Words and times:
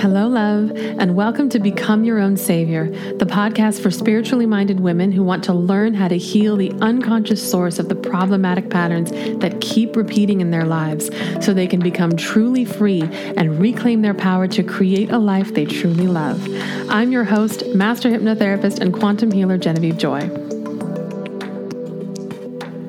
Hello, 0.00 0.28
love, 0.28 0.70
and 0.74 1.14
welcome 1.14 1.50
to 1.50 1.58
Become 1.58 2.04
Your 2.04 2.20
Own 2.20 2.34
Savior, 2.34 2.88
the 3.18 3.26
podcast 3.26 3.82
for 3.82 3.90
spiritually 3.90 4.46
minded 4.46 4.80
women 4.80 5.12
who 5.12 5.22
want 5.22 5.44
to 5.44 5.52
learn 5.52 5.92
how 5.92 6.08
to 6.08 6.16
heal 6.16 6.56
the 6.56 6.72
unconscious 6.80 7.50
source 7.50 7.78
of 7.78 7.90
the 7.90 7.94
problematic 7.94 8.70
patterns 8.70 9.10
that 9.40 9.60
keep 9.60 9.96
repeating 9.96 10.40
in 10.40 10.52
their 10.52 10.64
lives 10.64 11.10
so 11.44 11.52
they 11.52 11.66
can 11.66 11.80
become 11.80 12.16
truly 12.16 12.64
free 12.64 13.02
and 13.02 13.60
reclaim 13.60 14.00
their 14.00 14.14
power 14.14 14.48
to 14.48 14.62
create 14.62 15.10
a 15.10 15.18
life 15.18 15.52
they 15.52 15.66
truly 15.66 16.06
love. 16.06 16.42
I'm 16.88 17.12
your 17.12 17.24
host, 17.24 17.66
Master 17.74 18.08
Hypnotherapist 18.08 18.80
and 18.80 18.94
Quantum 18.94 19.30
Healer 19.30 19.58
Genevieve 19.58 19.98
Joy. 19.98 20.30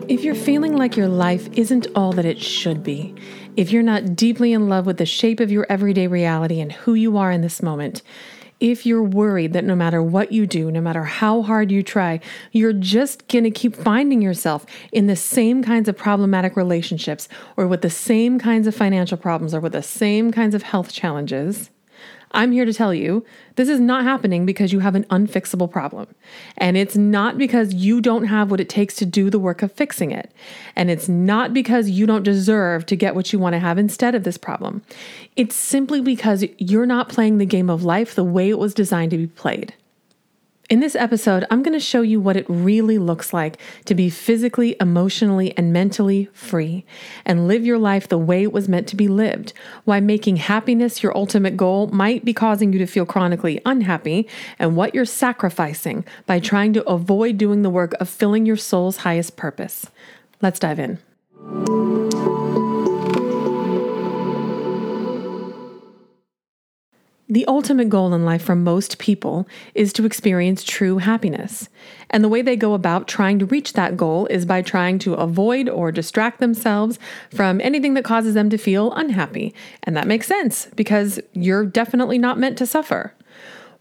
If 0.07 0.23
you're 0.23 0.33
feeling 0.33 0.77
like 0.77 0.95
your 0.95 1.09
life 1.09 1.49
isn't 1.57 1.87
all 1.93 2.13
that 2.13 2.25
it 2.25 2.39
should 2.39 2.83
be, 2.83 3.15
if 3.57 3.71
you're 3.71 3.83
not 3.83 4.15
deeply 4.15 4.53
in 4.53 4.69
love 4.69 4.85
with 4.85 4.97
the 4.97 5.05
shape 5.05 5.39
of 5.39 5.51
your 5.51 5.65
everyday 5.69 6.07
reality 6.07 6.59
and 6.59 6.71
who 6.71 6.93
you 6.93 7.17
are 7.17 7.31
in 7.31 7.41
this 7.41 7.61
moment, 7.61 8.01
if 8.61 8.85
you're 8.85 9.03
worried 9.03 9.53
that 9.53 9.63
no 9.63 9.75
matter 9.75 10.03
what 10.03 10.31
you 10.31 10.45
do, 10.45 10.71
no 10.71 10.79
matter 10.79 11.03
how 11.03 11.41
hard 11.41 11.71
you 11.71 11.81
try, 11.81 12.19
you're 12.51 12.73
just 12.73 13.27
going 13.27 13.43
to 13.43 13.51
keep 13.51 13.75
finding 13.75 14.21
yourself 14.21 14.65
in 14.91 15.07
the 15.07 15.15
same 15.15 15.63
kinds 15.63 15.89
of 15.89 15.97
problematic 15.97 16.55
relationships 16.55 17.27
or 17.57 17.67
with 17.67 17.81
the 17.81 17.89
same 17.89 18.37
kinds 18.37 18.67
of 18.67 18.75
financial 18.75 19.17
problems 19.17 19.55
or 19.55 19.59
with 19.59 19.73
the 19.73 19.81
same 19.81 20.31
kinds 20.31 20.53
of 20.53 20.61
health 20.61 20.93
challenges, 20.93 21.71
I'm 22.33 22.51
here 22.51 22.65
to 22.65 22.73
tell 22.73 22.93
you 22.93 23.25
this 23.55 23.69
is 23.69 23.79
not 23.79 24.03
happening 24.03 24.45
because 24.45 24.71
you 24.71 24.79
have 24.79 24.95
an 24.95 25.03
unfixable 25.05 25.69
problem. 25.69 26.07
And 26.57 26.77
it's 26.77 26.95
not 26.95 27.37
because 27.37 27.73
you 27.73 28.01
don't 28.01 28.25
have 28.25 28.49
what 28.49 28.59
it 28.59 28.69
takes 28.69 28.95
to 28.95 29.05
do 29.05 29.29
the 29.29 29.39
work 29.39 29.61
of 29.61 29.71
fixing 29.71 30.11
it. 30.11 30.31
And 30.75 30.89
it's 30.89 31.09
not 31.09 31.53
because 31.53 31.89
you 31.89 32.05
don't 32.05 32.23
deserve 32.23 32.85
to 32.87 32.95
get 32.95 33.15
what 33.15 33.33
you 33.33 33.39
want 33.39 33.53
to 33.53 33.59
have 33.59 33.77
instead 33.77 34.15
of 34.15 34.23
this 34.23 34.37
problem. 34.37 34.81
It's 35.35 35.55
simply 35.55 36.01
because 36.01 36.45
you're 36.57 36.85
not 36.85 37.09
playing 37.09 37.37
the 37.37 37.45
game 37.45 37.69
of 37.69 37.83
life 37.83 38.15
the 38.15 38.23
way 38.23 38.49
it 38.49 38.59
was 38.59 38.73
designed 38.73 39.11
to 39.11 39.17
be 39.17 39.27
played. 39.27 39.73
In 40.71 40.79
this 40.79 40.95
episode, 40.95 41.45
I'm 41.51 41.63
going 41.63 41.77
to 41.77 41.81
show 41.81 42.01
you 42.01 42.21
what 42.21 42.37
it 42.37 42.45
really 42.47 42.97
looks 42.97 43.33
like 43.33 43.59
to 43.83 43.93
be 43.93 44.09
physically, 44.09 44.77
emotionally, 44.79 45.53
and 45.57 45.73
mentally 45.73 46.29
free 46.31 46.85
and 47.25 47.45
live 47.45 47.65
your 47.65 47.77
life 47.77 48.07
the 48.07 48.17
way 48.17 48.43
it 48.43 48.53
was 48.53 48.69
meant 48.69 48.87
to 48.87 48.95
be 48.95 49.09
lived. 49.09 49.51
Why 49.83 49.99
making 49.99 50.37
happiness 50.37 51.03
your 51.03 51.15
ultimate 51.17 51.57
goal 51.57 51.87
might 51.87 52.23
be 52.23 52.33
causing 52.33 52.71
you 52.71 52.79
to 52.79 52.87
feel 52.87 53.05
chronically 53.05 53.59
unhappy, 53.65 54.29
and 54.59 54.77
what 54.77 54.95
you're 54.95 55.03
sacrificing 55.03 56.05
by 56.25 56.39
trying 56.39 56.71
to 56.71 56.87
avoid 56.87 57.37
doing 57.37 57.63
the 57.63 57.69
work 57.69 57.91
of 57.99 58.07
filling 58.07 58.45
your 58.45 58.55
soul's 58.55 58.95
highest 58.95 59.35
purpose. 59.35 59.87
Let's 60.41 60.57
dive 60.57 60.79
in. 60.79 60.99
The 67.31 67.45
ultimate 67.45 67.87
goal 67.87 68.13
in 68.13 68.25
life 68.25 68.41
for 68.41 68.57
most 68.57 68.97
people 68.97 69.47
is 69.73 69.93
to 69.93 70.05
experience 70.05 70.65
true 70.65 70.97
happiness. 70.97 71.69
And 72.09 72.25
the 72.25 72.27
way 72.27 72.41
they 72.41 72.57
go 72.57 72.73
about 72.73 73.07
trying 73.07 73.39
to 73.39 73.45
reach 73.45 73.71
that 73.71 73.95
goal 73.95 74.25
is 74.25 74.45
by 74.45 74.61
trying 74.61 74.99
to 74.99 75.13
avoid 75.13 75.69
or 75.69 75.93
distract 75.93 76.41
themselves 76.41 76.99
from 77.33 77.61
anything 77.61 77.93
that 77.93 78.03
causes 78.03 78.33
them 78.33 78.49
to 78.49 78.57
feel 78.57 78.91
unhappy. 78.91 79.55
And 79.83 79.95
that 79.95 80.07
makes 80.07 80.27
sense 80.27 80.65
because 80.75 81.21
you're 81.31 81.65
definitely 81.65 82.17
not 82.17 82.37
meant 82.37 82.57
to 82.57 82.65
suffer. 82.65 83.13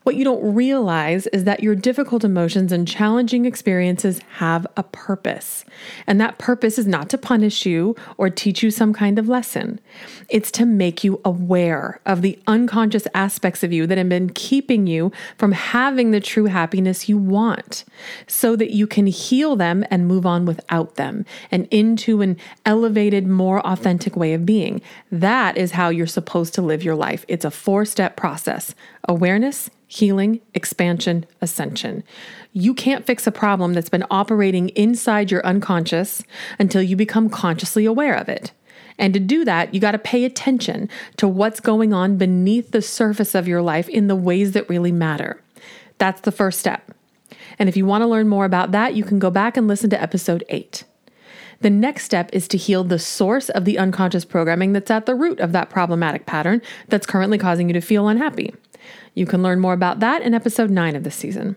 What 0.02 0.16
you 0.16 0.24
don't 0.24 0.54
realize 0.54 1.26
is 1.26 1.44
that 1.44 1.62
your 1.62 1.74
difficult 1.74 2.24
emotions 2.24 2.72
and 2.72 2.88
challenging 2.88 3.44
experiences 3.44 4.18
have 4.36 4.66
a 4.74 4.82
purpose. 4.82 5.66
And 6.06 6.18
that 6.18 6.38
purpose 6.38 6.78
is 6.78 6.86
not 6.86 7.10
to 7.10 7.18
punish 7.18 7.66
you 7.66 7.94
or 8.16 8.30
teach 8.30 8.62
you 8.62 8.70
some 8.70 8.94
kind 8.94 9.18
of 9.18 9.28
lesson. 9.28 9.78
It's 10.30 10.50
to 10.52 10.64
make 10.64 11.04
you 11.04 11.20
aware 11.22 12.00
of 12.06 12.22
the 12.22 12.38
unconscious 12.46 13.06
aspects 13.12 13.62
of 13.62 13.74
you 13.74 13.86
that 13.86 13.98
have 13.98 14.08
been 14.08 14.30
keeping 14.30 14.86
you 14.86 15.12
from 15.36 15.52
having 15.52 16.12
the 16.12 16.20
true 16.20 16.46
happiness 16.46 17.06
you 17.06 17.18
want 17.18 17.84
so 18.26 18.56
that 18.56 18.70
you 18.70 18.86
can 18.86 19.06
heal 19.06 19.54
them 19.54 19.84
and 19.90 20.08
move 20.08 20.24
on 20.24 20.46
without 20.46 20.94
them 20.94 21.26
and 21.50 21.68
into 21.70 22.22
an 22.22 22.38
elevated, 22.64 23.26
more 23.26 23.60
authentic 23.66 24.16
way 24.16 24.32
of 24.32 24.46
being. 24.46 24.80
That 25.12 25.58
is 25.58 25.72
how 25.72 25.90
you're 25.90 26.06
supposed 26.06 26.54
to 26.54 26.62
live 26.62 26.82
your 26.82 26.96
life. 26.96 27.26
It's 27.28 27.44
a 27.44 27.50
four 27.50 27.84
step 27.84 28.16
process 28.16 28.74
awareness 29.06 29.68
healing, 29.90 30.40
expansion, 30.54 31.26
ascension. 31.40 32.04
You 32.52 32.74
can't 32.74 33.04
fix 33.04 33.26
a 33.26 33.32
problem 33.32 33.74
that's 33.74 33.88
been 33.88 34.04
operating 34.08 34.68
inside 34.70 35.32
your 35.32 35.44
unconscious 35.44 36.22
until 36.60 36.80
you 36.80 36.94
become 36.94 37.28
consciously 37.28 37.84
aware 37.86 38.14
of 38.14 38.28
it. 38.28 38.52
And 38.98 39.12
to 39.14 39.18
do 39.18 39.44
that, 39.44 39.74
you 39.74 39.80
got 39.80 39.92
to 39.92 39.98
pay 39.98 40.24
attention 40.24 40.88
to 41.16 41.26
what's 41.26 41.58
going 41.58 41.92
on 41.92 42.18
beneath 42.18 42.70
the 42.70 42.82
surface 42.82 43.34
of 43.34 43.48
your 43.48 43.62
life 43.62 43.88
in 43.88 44.06
the 44.06 44.14
ways 44.14 44.52
that 44.52 44.68
really 44.68 44.92
matter. 44.92 45.42
That's 45.98 46.20
the 46.20 46.30
first 46.30 46.60
step. 46.60 46.94
And 47.58 47.68
if 47.68 47.76
you 47.76 47.84
want 47.84 48.02
to 48.02 48.06
learn 48.06 48.28
more 48.28 48.44
about 48.44 48.70
that, 48.70 48.94
you 48.94 49.02
can 49.02 49.18
go 49.18 49.28
back 49.30 49.56
and 49.56 49.66
listen 49.66 49.90
to 49.90 50.00
episode 50.00 50.44
8. 50.48 50.84
The 51.62 51.70
next 51.70 52.04
step 52.04 52.30
is 52.32 52.46
to 52.48 52.56
heal 52.56 52.84
the 52.84 53.00
source 53.00 53.48
of 53.48 53.64
the 53.64 53.76
unconscious 53.76 54.24
programming 54.24 54.72
that's 54.72 54.90
at 54.90 55.06
the 55.06 55.16
root 55.16 55.40
of 55.40 55.50
that 55.50 55.68
problematic 55.68 56.26
pattern 56.26 56.62
that's 56.86 57.06
currently 57.06 57.38
causing 57.38 57.68
you 57.68 57.72
to 57.72 57.80
feel 57.80 58.06
unhappy. 58.06 58.54
You 59.14 59.26
can 59.26 59.42
learn 59.42 59.60
more 59.60 59.72
about 59.72 60.00
that 60.00 60.22
in 60.22 60.34
episode 60.34 60.70
9 60.70 60.96
of 60.96 61.04
this 61.04 61.14
season. 61.14 61.56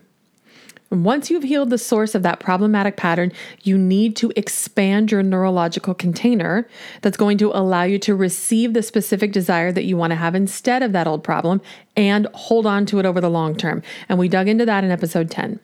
once 0.90 1.28
you've 1.28 1.42
healed 1.42 1.70
the 1.70 1.78
source 1.78 2.14
of 2.14 2.22
that 2.22 2.38
problematic 2.38 2.96
pattern, 2.96 3.32
you 3.62 3.76
need 3.76 4.14
to 4.14 4.32
expand 4.36 5.10
your 5.10 5.24
neurological 5.24 5.92
container 5.92 6.68
that's 7.02 7.16
going 7.16 7.36
to 7.36 7.50
allow 7.50 7.82
you 7.82 7.98
to 7.98 8.14
receive 8.14 8.74
the 8.74 8.82
specific 8.82 9.32
desire 9.32 9.72
that 9.72 9.84
you 9.84 9.96
want 9.96 10.12
to 10.12 10.16
have 10.16 10.36
instead 10.36 10.84
of 10.84 10.92
that 10.92 11.08
old 11.08 11.24
problem 11.24 11.60
and 11.96 12.28
hold 12.34 12.64
on 12.64 12.86
to 12.86 13.00
it 13.00 13.06
over 13.06 13.20
the 13.20 13.30
long 13.30 13.56
term. 13.56 13.82
And 14.08 14.18
we 14.18 14.28
dug 14.28 14.46
into 14.46 14.64
that 14.66 14.84
in 14.84 14.92
episode 14.92 15.30
10. 15.30 15.58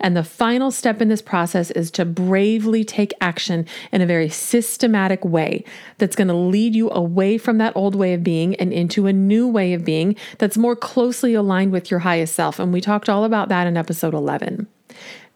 And 0.00 0.16
the 0.16 0.24
final 0.24 0.70
step 0.70 1.00
in 1.00 1.08
this 1.08 1.22
process 1.22 1.70
is 1.70 1.90
to 1.92 2.04
bravely 2.04 2.84
take 2.84 3.12
action 3.20 3.66
in 3.92 4.00
a 4.00 4.06
very 4.06 4.28
systematic 4.28 5.24
way 5.24 5.64
that's 5.98 6.16
going 6.16 6.28
to 6.28 6.34
lead 6.34 6.74
you 6.74 6.90
away 6.90 7.38
from 7.38 7.58
that 7.58 7.76
old 7.76 7.94
way 7.94 8.14
of 8.14 8.24
being 8.24 8.54
and 8.56 8.72
into 8.72 9.06
a 9.06 9.12
new 9.12 9.48
way 9.48 9.72
of 9.72 9.84
being 9.84 10.16
that's 10.38 10.56
more 10.56 10.76
closely 10.76 11.34
aligned 11.34 11.72
with 11.72 11.90
your 11.90 12.00
highest 12.00 12.34
self. 12.34 12.58
And 12.58 12.72
we 12.72 12.80
talked 12.80 13.08
all 13.08 13.24
about 13.24 13.48
that 13.48 13.66
in 13.66 13.76
episode 13.76 14.14
11. 14.14 14.66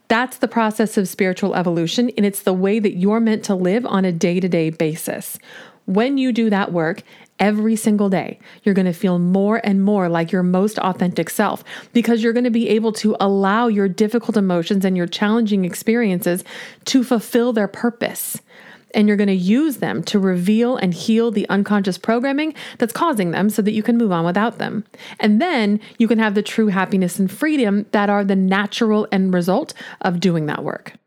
That's 0.08 0.38
the 0.38 0.48
process 0.48 0.96
of 0.96 1.06
spiritual 1.06 1.54
evolution, 1.54 2.10
and 2.16 2.24
it's 2.24 2.42
the 2.42 2.54
way 2.54 2.78
that 2.78 2.96
you're 2.96 3.20
meant 3.20 3.44
to 3.44 3.54
live 3.54 3.84
on 3.84 4.06
a 4.06 4.12
day 4.12 4.40
to 4.40 4.48
day 4.48 4.70
basis. 4.70 5.38
When 5.88 6.18
you 6.18 6.32
do 6.32 6.50
that 6.50 6.70
work, 6.70 7.02
every 7.40 7.76
single 7.76 8.08
day. 8.08 8.38
You're 8.62 8.74
going 8.74 8.86
to 8.86 8.92
feel 8.92 9.18
more 9.18 9.60
and 9.64 9.82
more 9.82 10.08
like 10.08 10.32
your 10.32 10.42
most 10.42 10.78
authentic 10.80 11.30
self 11.30 11.64
because 11.92 12.22
you're 12.22 12.32
going 12.32 12.44
to 12.44 12.50
be 12.50 12.68
able 12.68 12.92
to 12.94 13.16
allow 13.20 13.68
your 13.68 13.88
difficult 13.88 14.36
emotions 14.36 14.84
and 14.84 14.96
your 14.96 15.06
challenging 15.06 15.64
experiences 15.64 16.44
to 16.86 17.04
fulfill 17.04 17.52
their 17.52 17.68
purpose. 17.68 18.40
And 18.94 19.06
you're 19.06 19.16
going 19.16 19.28
to 19.28 19.34
use 19.34 19.76
them 19.76 20.02
to 20.04 20.18
reveal 20.18 20.76
and 20.76 20.92
heal 20.92 21.30
the 21.30 21.48
unconscious 21.48 21.96
programming 21.96 22.54
that's 22.78 22.92
causing 22.92 23.30
them 23.30 23.50
so 23.50 23.62
that 23.62 23.72
you 23.72 23.82
can 23.82 23.98
move 23.98 24.12
on 24.12 24.24
without 24.24 24.58
them. 24.58 24.84
And 25.20 25.40
then 25.40 25.78
you 25.98 26.08
can 26.08 26.18
have 26.18 26.34
the 26.34 26.42
true 26.42 26.68
happiness 26.68 27.18
and 27.18 27.30
freedom 27.30 27.86
that 27.92 28.10
are 28.10 28.24
the 28.24 28.36
natural 28.36 29.06
end 29.12 29.32
result 29.34 29.74
of 30.00 30.20
doing 30.20 30.46
that 30.46 30.64
work. 30.64 30.97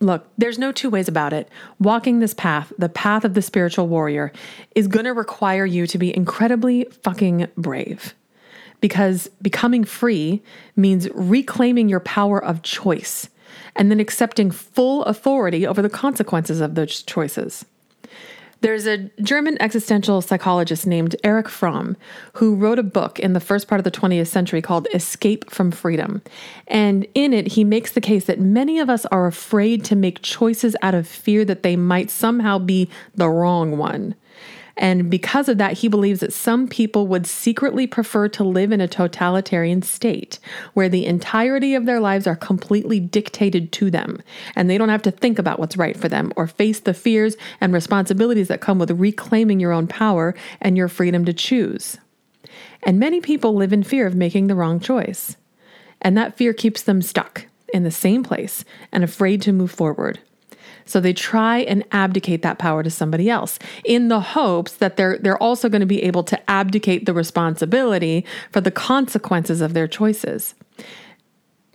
Look, 0.00 0.26
there's 0.38 0.58
no 0.58 0.72
two 0.72 0.88
ways 0.88 1.08
about 1.08 1.34
it. 1.34 1.48
Walking 1.78 2.20
this 2.20 2.32
path, 2.32 2.72
the 2.78 2.88
path 2.88 3.24
of 3.24 3.34
the 3.34 3.42
spiritual 3.42 3.86
warrior, 3.86 4.32
is 4.74 4.88
going 4.88 5.04
to 5.04 5.12
require 5.12 5.66
you 5.66 5.86
to 5.86 5.98
be 5.98 6.14
incredibly 6.16 6.84
fucking 7.02 7.48
brave. 7.56 8.14
Because 8.80 9.28
becoming 9.42 9.84
free 9.84 10.42
means 10.74 11.08
reclaiming 11.12 11.90
your 11.90 12.00
power 12.00 12.42
of 12.42 12.62
choice 12.62 13.28
and 13.76 13.90
then 13.90 14.00
accepting 14.00 14.50
full 14.50 15.04
authority 15.04 15.66
over 15.66 15.82
the 15.82 15.90
consequences 15.90 16.62
of 16.62 16.76
those 16.76 17.02
choices. 17.02 17.66
There's 18.62 18.86
a 18.86 19.10
German 19.22 19.56
existential 19.60 20.20
psychologist 20.20 20.86
named 20.86 21.16
Erich 21.24 21.48
Fromm 21.48 21.96
who 22.34 22.54
wrote 22.54 22.78
a 22.78 22.82
book 22.82 23.18
in 23.18 23.32
the 23.32 23.40
first 23.40 23.68
part 23.68 23.78
of 23.78 23.84
the 23.84 23.90
20th 23.90 24.26
century 24.26 24.60
called 24.60 24.86
Escape 24.92 25.50
from 25.50 25.70
Freedom. 25.70 26.20
And 26.66 27.06
in 27.14 27.32
it, 27.32 27.48
he 27.48 27.64
makes 27.64 27.92
the 27.92 28.02
case 28.02 28.26
that 28.26 28.38
many 28.38 28.78
of 28.78 28.90
us 28.90 29.06
are 29.06 29.26
afraid 29.26 29.82
to 29.86 29.96
make 29.96 30.20
choices 30.20 30.76
out 30.82 30.94
of 30.94 31.08
fear 31.08 31.44
that 31.46 31.62
they 31.62 31.74
might 31.74 32.10
somehow 32.10 32.58
be 32.58 32.90
the 33.14 33.30
wrong 33.30 33.78
one. 33.78 34.14
And 34.80 35.10
because 35.10 35.50
of 35.50 35.58
that, 35.58 35.74
he 35.74 35.88
believes 35.88 36.20
that 36.20 36.32
some 36.32 36.66
people 36.66 37.06
would 37.06 37.26
secretly 37.26 37.86
prefer 37.86 38.28
to 38.28 38.42
live 38.42 38.72
in 38.72 38.80
a 38.80 38.88
totalitarian 38.88 39.82
state 39.82 40.38
where 40.72 40.88
the 40.88 41.04
entirety 41.04 41.74
of 41.74 41.84
their 41.84 42.00
lives 42.00 42.26
are 42.26 42.34
completely 42.34 42.98
dictated 42.98 43.72
to 43.72 43.90
them 43.90 44.22
and 44.56 44.70
they 44.70 44.78
don't 44.78 44.88
have 44.88 45.02
to 45.02 45.10
think 45.10 45.38
about 45.38 45.58
what's 45.58 45.76
right 45.76 45.98
for 45.98 46.08
them 46.08 46.32
or 46.34 46.46
face 46.46 46.80
the 46.80 46.94
fears 46.94 47.36
and 47.60 47.74
responsibilities 47.74 48.48
that 48.48 48.62
come 48.62 48.78
with 48.78 48.90
reclaiming 48.92 49.60
your 49.60 49.70
own 49.70 49.86
power 49.86 50.34
and 50.62 50.78
your 50.78 50.88
freedom 50.88 51.26
to 51.26 51.34
choose. 51.34 51.98
And 52.82 52.98
many 52.98 53.20
people 53.20 53.54
live 53.54 53.74
in 53.74 53.82
fear 53.82 54.06
of 54.06 54.14
making 54.14 54.46
the 54.46 54.54
wrong 54.54 54.80
choice. 54.80 55.36
And 56.00 56.16
that 56.16 56.38
fear 56.38 56.54
keeps 56.54 56.82
them 56.82 57.02
stuck 57.02 57.44
in 57.74 57.82
the 57.82 57.90
same 57.90 58.22
place 58.22 58.64
and 58.90 59.04
afraid 59.04 59.42
to 59.42 59.52
move 59.52 59.70
forward. 59.70 60.20
So 60.90 61.00
they 61.00 61.12
try 61.12 61.58
and 61.58 61.84
abdicate 61.92 62.42
that 62.42 62.58
power 62.58 62.82
to 62.82 62.90
somebody 62.90 63.30
else 63.30 63.58
in 63.84 64.08
the 64.08 64.20
hopes 64.20 64.72
that 64.74 64.96
they're 64.96 65.18
they're 65.18 65.42
also 65.42 65.68
going 65.68 65.80
to 65.80 65.86
be 65.86 66.02
able 66.02 66.24
to 66.24 66.50
abdicate 66.50 67.06
the 67.06 67.14
responsibility 67.14 68.24
for 68.50 68.60
the 68.60 68.70
consequences 68.70 69.60
of 69.60 69.72
their 69.72 69.86
choices. 69.86 70.54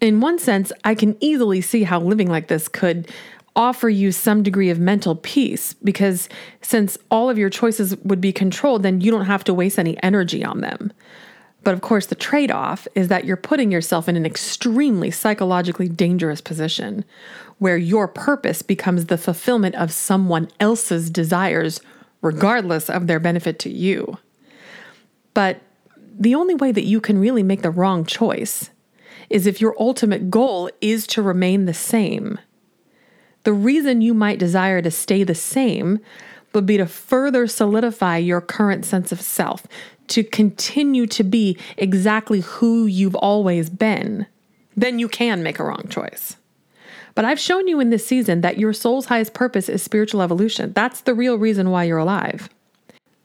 In 0.01 0.19
one 0.19 0.38
sense, 0.38 0.73
I 0.83 0.95
can 0.95 1.15
easily 1.21 1.62
see 1.62 1.83
how 1.83 2.01
living 2.01 2.29
like 2.29 2.50
this 2.50 2.67
could 2.67 3.09
offer 3.56 3.88
you 3.88 4.12
some 4.12 4.44
degree 4.44 4.69
of 4.69 4.79
mental 4.79 5.15
peace 5.15 5.73
because 5.75 6.27
since 6.61 6.97
all 7.09 7.29
of 7.29 7.38
your 7.38 7.50
choices 7.50 7.95
would 8.03 8.19
be 8.19 8.33
controlled, 8.33 8.83
then 8.83 9.00
you 9.00 9.11
don't 9.11 9.25
have 9.25 9.45
to 9.45 9.53
waste 9.53 9.79
any 9.79 10.01
energy 10.03 10.44
on 10.44 10.59
them. 10.59 10.91
But 11.65 11.73
of 11.73 11.81
course, 11.81 12.06
the 12.06 12.15
trade 12.15 12.51
off 12.51 12.88
is 12.94 13.07
that 13.07 13.25
you're 13.25 13.35
putting 13.35 13.71
yourself 13.71 14.07
in 14.07 14.15
an 14.15 14.25
extremely 14.25 15.09
psychologically 15.09 15.89
dangerous 15.89 16.39
position 16.39 17.03
where 17.57 17.75
your 17.75 18.07
purpose 18.07 18.62
becomes 18.62 19.07
the 19.07 19.17
fulfillment 19.17 19.73
of 19.73 19.91
someone 19.91 20.47
else's 20.59 21.09
desires, 21.09 21.81
regardless 22.21 22.88
of 22.88 23.07
their 23.07 23.19
benefit 23.19 23.57
to 23.59 23.71
you. 23.71 24.19
But 25.33 25.59
the 25.97 26.35
only 26.35 26.53
way 26.53 26.71
that 26.71 26.85
you 26.85 27.01
can 27.01 27.19
really 27.19 27.41
make 27.41 27.63
the 27.63 27.71
wrong 27.71 28.06
choice 28.06 28.69
is 29.31 29.47
if 29.47 29.59
your 29.59 29.75
ultimate 29.79 30.29
goal 30.29 30.69
is 30.81 31.07
to 31.07 31.23
remain 31.23 31.65
the 31.65 31.73
same. 31.73 32.38
The 33.41 33.53
reason 33.53 34.01
you 34.01 34.13
might 34.13 34.38
desire 34.38 34.83
to 34.83 34.91
stay 34.91 35.23
the 35.23 35.33
same 35.33 36.00
would 36.56 36.66
be 36.66 36.78
to 36.78 36.88
further 36.88 37.46
solidify 37.46 38.18
your 38.18 38.42
current 38.42 38.86
sense 38.86 39.12
of 39.12 39.22
self, 39.22 39.68
to 40.07 40.24
continue 40.24 41.06
to 41.07 41.24
be 41.24 41.57
exactly 41.78 42.42
who 42.42 42.86
you've 42.86 43.16
always 43.16 43.69
been. 43.69 44.25
Then 44.75 45.00
you 45.00 45.07
can 45.07 45.44
make 45.44 45.60
a 45.60 45.63
wrong 45.63 45.88
choice. 45.90 46.38
But 47.13 47.25
I've 47.25 47.40
shown 47.40 47.68
you 47.68 47.80
in 47.80 47.92
this 47.92 48.06
season 48.06 48.42
that 48.42 48.57
your 48.57 48.74
soul's 48.74 49.06
highest 49.06 49.34
purpose 49.34 49.69
is 49.69 49.81
spiritual 49.81 50.22
evolution. 50.22 50.74
That's 50.74 51.02
the 51.02 51.13
real 51.13 51.38
reason 51.38 51.69
why 51.69 51.86
you're 51.86 51.98
alive. 51.98 52.50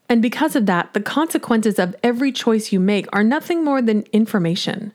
And 0.07 0.21
because 0.21 0.55
of 0.55 0.65
that, 0.65 0.93
the 0.93 1.01
consequences 1.01 1.77
of 1.77 1.95
every 2.03 2.31
choice 2.31 2.71
you 2.71 2.79
make 2.79 3.07
are 3.13 3.23
nothing 3.23 3.63
more 3.63 3.81
than 3.81 4.03
information. 4.13 4.93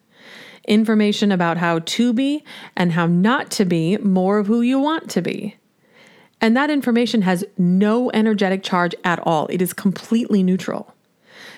Information 0.66 1.30
about 1.30 1.58
how 1.58 1.78
to 1.80 2.12
be 2.12 2.42
and 2.76 2.92
how 2.92 3.06
not 3.06 3.50
to 3.52 3.64
be 3.64 3.98
more 3.98 4.38
of 4.38 4.46
who 4.46 4.62
you 4.62 4.78
want 4.78 5.08
to 5.10 5.22
be. 5.22 5.56
And 6.40 6.56
that 6.56 6.70
information 6.70 7.22
has 7.22 7.44
no 7.56 8.10
energetic 8.12 8.62
charge 8.62 8.94
at 9.04 9.18
all, 9.20 9.46
it 9.48 9.62
is 9.62 9.72
completely 9.72 10.42
neutral. 10.42 10.94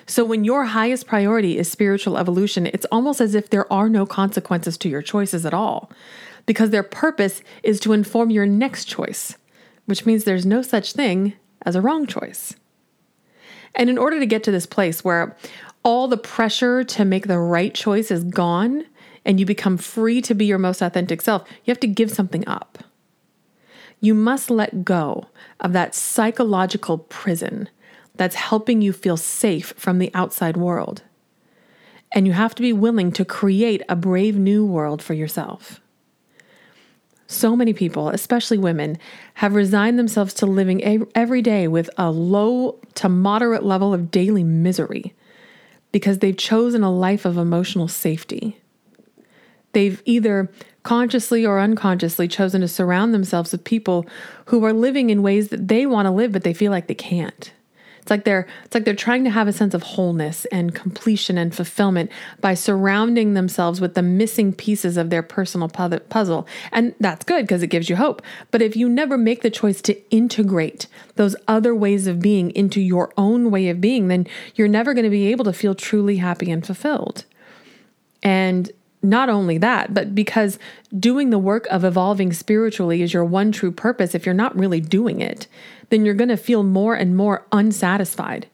So, 0.05 0.25
when 0.25 0.43
your 0.43 0.65
highest 0.65 1.05
priority 1.05 1.57
is 1.57 1.69
spiritual 1.69 2.17
evolution, 2.17 2.65
it's 2.65 2.85
almost 2.91 3.21
as 3.21 3.35
if 3.35 3.49
there 3.49 3.71
are 3.71 3.89
no 3.89 4.05
consequences 4.05 4.77
to 4.79 4.89
your 4.89 5.03
choices 5.03 5.45
at 5.45 5.53
all 5.53 5.91
because 6.45 6.71
their 6.71 6.81
purpose 6.81 7.43
is 7.61 7.79
to 7.81 7.93
inform 7.93 8.31
your 8.31 8.47
next 8.47 8.85
choice, 8.85 9.37
which 9.85 10.05
means 10.05 10.23
there's 10.23 10.47
no 10.47 10.63
such 10.63 10.93
thing 10.93 11.33
as 11.63 11.75
a 11.75 11.81
wrong 11.81 12.07
choice. 12.07 12.55
And 13.75 13.87
in 13.87 13.99
order 13.99 14.19
to 14.19 14.25
get 14.25 14.43
to 14.45 14.51
this 14.51 14.65
place 14.65 15.03
where 15.03 15.35
all 15.83 16.07
the 16.07 16.17
pressure 16.17 16.83
to 16.83 17.05
make 17.05 17.27
the 17.27 17.37
right 17.37 17.73
choice 17.73 18.09
is 18.09 18.23
gone 18.23 18.85
and 19.25 19.39
you 19.39 19.45
become 19.45 19.77
free 19.77 20.21
to 20.23 20.33
be 20.33 20.45
your 20.45 20.57
most 20.57 20.81
authentic 20.81 21.21
self, 21.21 21.47
you 21.65 21.71
have 21.71 21.79
to 21.81 21.87
give 21.87 22.09
something 22.09 22.47
up. 22.47 22.79
You 23.99 24.13
must 24.13 24.49
let 24.49 24.85
go 24.85 25.27
of 25.59 25.73
that 25.73 25.93
psychological 25.93 26.97
prison 26.97 27.69
that's 28.15 28.35
helping 28.35 28.81
you 28.81 28.93
feel 28.93 29.17
safe 29.17 29.73
from 29.77 29.99
the 29.99 30.11
outside 30.13 30.57
world. 30.57 31.03
And 32.13 32.25
you 32.25 32.33
have 32.33 32.55
to 32.55 32.61
be 32.61 32.73
willing 32.73 33.11
to 33.13 33.25
create 33.25 33.81
a 33.87 33.95
brave 33.95 34.37
new 34.37 34.65
world 34.65 35.01
for 35.01 35.13
yourself. 35.13 35.79
So 37.27 37.55
many 37.55 37.73
people, 37.73 38.09
especially 38.09 38.57
women, 38.57 38.97
have 39.35 39.53
resigned 39.53 39.99
themselves 39.99 40.33
to 40.35 40.47
living 40.47 41.07
every 41.13 41.43
day 41.43 41.67
with 41.67 41.89
a 41.97 42.09
low 42.09 42.79
to 42.95 43.07
moderate 43.07 43.63
level 43.63 43.93
of 43.93 44.09
daily 44.09 44.43
misery 44.43 45.13
because 45.91 46.19
they've 46.19 46.35
chosen 46.35 46.83
a 46.83 46.91
life 46.91 47.25
of 47.25 47.37
emotional 47.37 47.87
safety. 47.87 48.59
They've 49.73 50.01
either 50.05 50.51
consciously 50.89 51.45
or 51.45 51.59
unconsciously 51.59 52.27
chosen 52.27 52.61
to 52.61 52.67
surround 52.67 53.13
themselves 53.13 53.51
with 53.51 53.63
people 53.63 54.07
who 54.45 54.65
are 54.65 54.73
living 54.73 55.11
in 55.11 55.21
ways 55.21 55.49
that 55.49 55.67
they 55.67 55.85
want 55.85 56.07
to 56.07 56.11
live, 56.11 56.31
but 56.31 56.43
they 56.43 56.51
feel 56.51 56.71
like 56.71 56.87
they 56.87 56.95
can't. 56.95 57.53
It's 58.01 58.09
like 58.09 58.23
they're 58.23 58.47
it's 58.65 58.73
like 58.73 58.85
they're 58.85 58.95
trying 58.95 59.23
to 59.25 59.29
have 59.29 59.47
a 59.47 59.53
sense 59.53 59.75
of 59.75 59.83
wholeness 59.83 60.45
and 60.45 60.73
completion 60.73 61.37
and 61.37 61.53
fulfillment 61.53 62.09
by 62.41 62.55
surrounding 62.55 63.35
themselves 63.35 63.79
with 63.79 63.93
the 63.93 64.01
missing 64.01 64.51
pieces 64.51 64.97
of 64.97 65.11
their 65.11 65.21
personal 65.21 65.69
puzzle. 65.69 66.47
And 66.71 66.95
that's 66.99 67.23
good 67.23 67.43
because 67.43 67.61
it 67.61 67.67
gives 67.67 67.87
you 67.87 67.95
hope. 67.95 68.23
But 68.49 68.63
if 68.63 68.75
you 68.75 68.89
never 68.89 69.15
make 69.15 69.43
the 69.43 69.51
choice 69.51 69.83
to 69.83 70.09
integrate 70.09 70.87
those 71.17 71.35
other 71.47 71.75
ways 71.75 72.07
of 72.07 72.19
being 72.19 72.49
into 72.55 72.81
your 72.81 73.13
own 73.15 73.51
way 73.51 73.69
of 73.69 73.79
being, 73.79 74.07
then 74.07 74.25
you're 74.55 74.67
never 74.67 74.95
going 74.95 75.03
to 75.03 75.11
be 75.11 75.27
able 75.27 75.45
to 75.45 75.53
feel 75.53 75.75
truly 75.75 76.17
happy 76.17 76.49
and 76.49 76.65
fulfilled. 76.65 77.25
And 78.23 78.71
not 79.01 79.29
only 79.29 79.57
that, 79.57 79.93
but 79.93 80.13
because 80.13 80.59
doing 80.97 81.29
the 81.29 81.39
work 81.39 81.65
of 81.67 81.85
evolving 81.85 82.33
spiritually 82.33 83.01
is 83.01 83.13
your 83.13 83.23
one 83.23 83.51
true 83.51 83.71
purpose, 83.71 84.13
if 84.13 84.25
you're 84.25 84.35
not 84.35 84.57
really 84.57 84.81
doing 84.81 85.21
it, 85.21 85.47
then 85.89 86.05
you're 86.05 86.13
going 86.13 86.29
to 86.29 86.37
feel 86.37 86.63
more 86.63 86.95
and 86.95 87.15
more 87.15 87.45
unsatisfied 87.51 88.47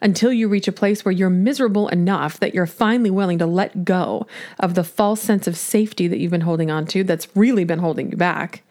until 0.00 0.32
you 0.32 0.48
reach 0.48 0.66
a 0.66 0.72
place 0.72 1.04
where 1.04 1.12
you're 1.12 1.30
miserable 1.30 1.88
enough 1.88 2.40
that 2.40 2.52
you're 2.52 2.66
finally 2.66 3.10
willing 3.10 3.38
to 3.38 3.46
let 3.46 3.84
go 3.84 4.26
of 4.58 4.74
the 4.74 4.82
false 4.82 5.20
sense 5.20 5.46
of 5.46 5.56
safety 5.56 6.08
that 6.08 6.18
you've 6.18 6.32
been 6.32 6.40
holding 6.40 6.70
on 6.70 6.84
to 6.86 7.04
that's 7.04 7.28
really 7.36 7.64
been 7.64 7.78
holding 7.78 8.10
you 8.10 8.16
back, 8.16 8.64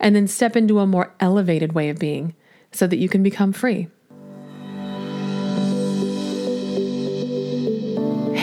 and 0.00 0.16
then 0.16 0.26
step 0.26 0.56
into 0.56 0.80
a 0.80 0.86
more 0.86 1.14
elevated 1.20 1.72
way 1.72 1.88
of 1.88 1.98
being 1.98 2.34
so 2.72 2.88
that 2.88 2.96
you 2.96 3.08
can 3.08 3.22
become 3.22 3.52
free. 3.52 3.88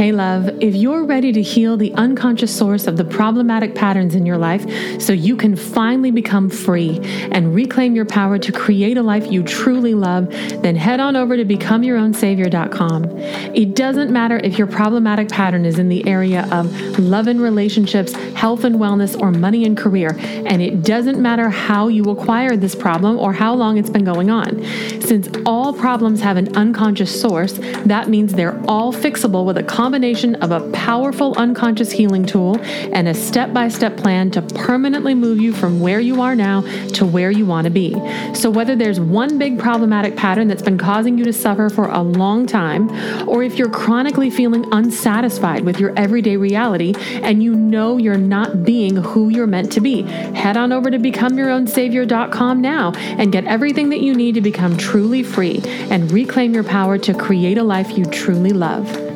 Hey, 0.02 0.12
love, 0.12 0.50
if 0.64 0.74
you're 0.74 1.06
ready 1.06 1.32
to 1.32 1.44
heal 1.44 1.78
the 1.78 1.94
unconscious 1.94 2.52
source 2.58 2.88
of 2.88 2.98
the 2.98 3.06
problematic 3.06 3.76
patterns 3.76 4.16
in 4.16 4.26
your 4.26 4.40
life 4.40 4.66
so 5.00 5.14
you 5.14 5.36
can 5.36 5.56
finally 5.56 6.10
become 6.10 6.50
free 6.50 7.00
and 7.32 7.54
reclaim 7.54 7.94
your 7.94 8.06
power 8.06 8.40
to 8.40 8.52
create 8.52 8.98
a 8.98 9.04
life 9.04 9.32
you 9.32 9.44
truly 9.44 9.94
love, 9.94 10.28
then 10.64 10.76
head 10.76 11.00
on 11.00 11.16
over 11.16 11.38
to 11.38 11.46
becomeyourownsavior.com. 11.46 13.16
It 13.56 13.76
doesn't 13.76 14.10
matter 14.10 14.38
if 14.44 14.58
your 14.58 14.66
problematic 14.66 15.30
pattern 15.30 15.66
is 15.66 15.78
in 15.78 15.88
the 15.88 16.08
area 16.08 16.48
of 16.52 16.98
love 16.98 17.28
and 17.28 17.40
relationships, 17.40 18.14
health 18.34 18.64
and 18.64 18.78
wellness, 18.78 19.16
or 19.22 19.30
money 19.30 19.66
and 19.66 19.78
career, 19.78 20.16
and 20.18 20.64
it 20.64 20.82
doesn't 20.82 21.22
matter 21.22 21.48
how 21.50 21.90
you 21.90 22.06
acquired 22.06 22.60
this 22.60 22.74
problem 22.74 23.20
or 23.20 23.34
how 23.34 23.54
long 23.54 23.78
it's 23.78 23.92
been 23.92 24.06
going 24.06 24.32
on. 24.32 24.66
Since 25.00 25.30
all 25.46 25.74
problems 25.74 26.22
have 26.22 26.38
an 26.38 26.58
unconscious 26.58 27.22
source, 27.22 27.60
that 27.86 28.10
means 28.10 28.34
they're 28.34 28.60
all 28.68 28.92
fixable 28.92 29.46
with 29.46 29.60
a 29.60 29.64
combination 29.92 30.36
of 30.36 30.52
a 30.52 30.72
powerful 30.72 31.34
unconscious 31.36 31.92
healing 31.92 32.26
tool 32.26 32.58
and 32.94 33.10
a 33.10 33.14
step 33.14 33.52
by 33.52 33.68
step 33.68 33.98
plan 33.98 34.32
to 34.32 34.42
permanently 34.42 35.14
move 35.14 35.38
you 35.38 35.52
from 35.52 35.82
where 35.82 36.00
you 36.00 36.22
are 36.22 36.34
now 36.34 36.62
to 36.94 37.06
where 37.06 37.30
you 37.30 37.46
want 37.46 37.66
to 37.66 37.70
be. 37.70 37.92
So, 38.34 38.50
whether 38.50 38.74
there's 38.74 39.02
one 39.02 39.38
big 39.38 39.60
problematic 39.60 40.16
pattern 40.16 40.48
that's 40.48 40.62
been 40.62 40.78
causing 40.78 41.18
you 41.18 41.26
to 41.26 41.34
suffer 41.34 41.70
for 41.70 41.88
a 41.90 42.02
long 42.02 42.46
time, 42.46 42.90
or 43.28 43.44
if 43.44 43.58
you're 43.58 43.70
chronically 43.70 44.30
feeling 44.30 44.66
unsatisfied 44.72 45.66
with 45.66 45.78
your 45.78 45.94
everyday 46.00 46.38
reality 46.38 46.94
and 47.22 47.44
you 47.44 47.54
know 47.54 47.98
you're 47.98 48.16
not 48.16 48.64
being 48.64 48.96
who 48.96 49.28
you're 49.28 49.46
meant 49.46 49.74
to 49.74 49.82
be, 49.82 50.04
head 50.04 50.56
on 50.56 50.72
over 50.72 50.90
to 50.90 51.00
becomeyourownsavior.com 51.00 52.62
now 52.62 52.94
and 52.96 53.34
get 53.34 53.44
everything 53.44 53.90
that 53.90 54.00
you 54.00 54.16
need 54.16 54.36
to 54.36 54.42
become 54.42 54.78
truly 54.78 55.22
free 55.22 55.60
and 55.90 56.14
reclaim 56.14 56.54
your 56.54 56.64
power 56.64 56.98
to 56.98 57.14
create 57.14 57.58
a 57.58 57.64
life 57.64 57.98
you 57.98 58.06
truly 58.06 58.52
love. 58.52 59.11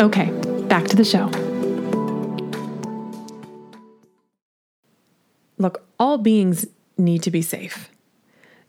Okay, 0.00 0.30
back 0.66 0.86
to 0.86 0.96
the 0.96 1.04
show. 1.04 1.26
Look, 5.58 5.84
all 5.98 6.16
beings 6.16 6.66
need 6.96 7.22
to 7.24 7.30
be 7.30 7.42
safe. 7.42 7.90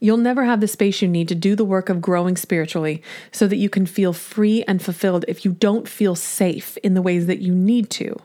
You'll 0.01 0.17
never 0.17 0.43
have 0.43 0.59
the 0.59 0.67
space 0.67 1.01
you 1.01 1.07
need 1.07 1.29
to 1.29 1.35
do 1.35 1.55
the 1.55 1.63
work 1.63 1.87
of 1.87 2.01
growing 2.01 2.35
spiritually 2.35 3.01
so 3.31 3.47
that 3.47 3.55
you 3.55 3.69
can 3.69 3.85
feel 3.85 4.11
free 4.11 4.63
and 4.67 4.81
fulfilled 4.81 5.23
if 5.29 5.45
you 5.45 5.51
don't 5.53 5.87
feel 5.87 6.15
safe 6.15 6.75
in 6.77 6.95
the 6.95 7.01
ways 7.01 7.27
that 7.27 7.39
you 7.39 7.55
need 7.55 7.89
to. 7.91 8.17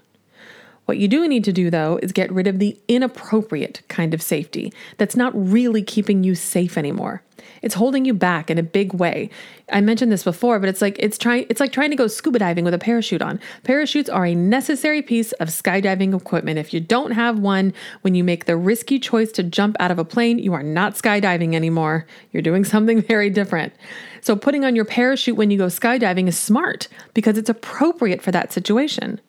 What 0.86 0.98
you 0.98 1.08
do 1.08 1.26
need 1.28 1.44
to 1.44 1.52
do, 1.52 1.68
though, 1.68 1.98
is 2.02 2.12
get 2.12 2.32
rid 2.32 2.46
of 2.46 2.58
the 2.58 2.80
inappropriate 2.88 3.82
kind 3.88 4.14
of 4.14 4.22
safety 4.22 4.72
that's 4.96 5.16
not 5.16 5.32
really 5.34 5.82
keeping 5.82 6.24
you 6.24 6.34
safe 6.34 6.78
anymore. 6.78 7.22
It's 7.62 7.74
holding 7.74 8.04
you 8.04 8.14
back 8.14 8.50
in 8.50 8.58
a 8.58 8.62
big 8.62 8.94
way. 8.94 9.30
I 9.72 9.80
mentioned 9.80 10.12
this 10.12 10.22
before, 10.22 10.60
but 10.60 10.68
it's 10.68 10.80
like 10.80 10.96
it's 10.98 11.18
trying 11.18 11.46
it's 11.48 11.60
like 11.60 11.72
trying 11.72 11.90
to 11.90 11.96
go 11.96 12.06
scuba 12.06 12.38
diving 12.38 12.64
with 12.64 12.74
a 12.74 12.78
parachute 12.78 13.22
on. 13.22 13.40
Parachutes 13.64 14.08
are 14.08 14.24
a 14.24 14.34
necessary 14.34 15.02
piece 15.02 15.32
of 15.32 15.48
skydiving 15.48 16.16
equipment. 16.16 16.58
If 16.58 16.72
you 16.72 16.80
don't 16.80 17.12
have 17.12 17.38
one 17.38 17.72
when 18.02 18.14
you 18.14 18.22
make 18.22 18.44
the 18.44 18.56
risky 18.56 18.98
choice 18.98 19.32
to 19.32 19.42
jump 19.42 19.76
out 19.80 19.90
of 19.90 19.98
a 19.98 20.04
plane, 20.04 20.38
you 20.38 20.54
are 20.54 20.62
not 20.62 20.94
skydiving 20.94 21.54
anymore. 21.54 22.06
You're 22.30 22.42
doing 22.42 22.64
something 22.76 23.02
very 23.02 23.30
different. 23.30 23.72
So 24.20 24.36
putting 24.36 24.64
on 24.64 24.76
your 24.76 24.84
parachute 24.84 25.36
when 25.36 25.50
you 25.50 25.58
go 25.58 25.66
skydiving 25.66 26.28
is 26.28 26.38
smart 26.38 26.88
because 27.14 27.38
it's 27.38 27.50
appropriate 27.50 28.22
for 28.22 28.32
that 28.32 28.52
situation. 28.52 29.20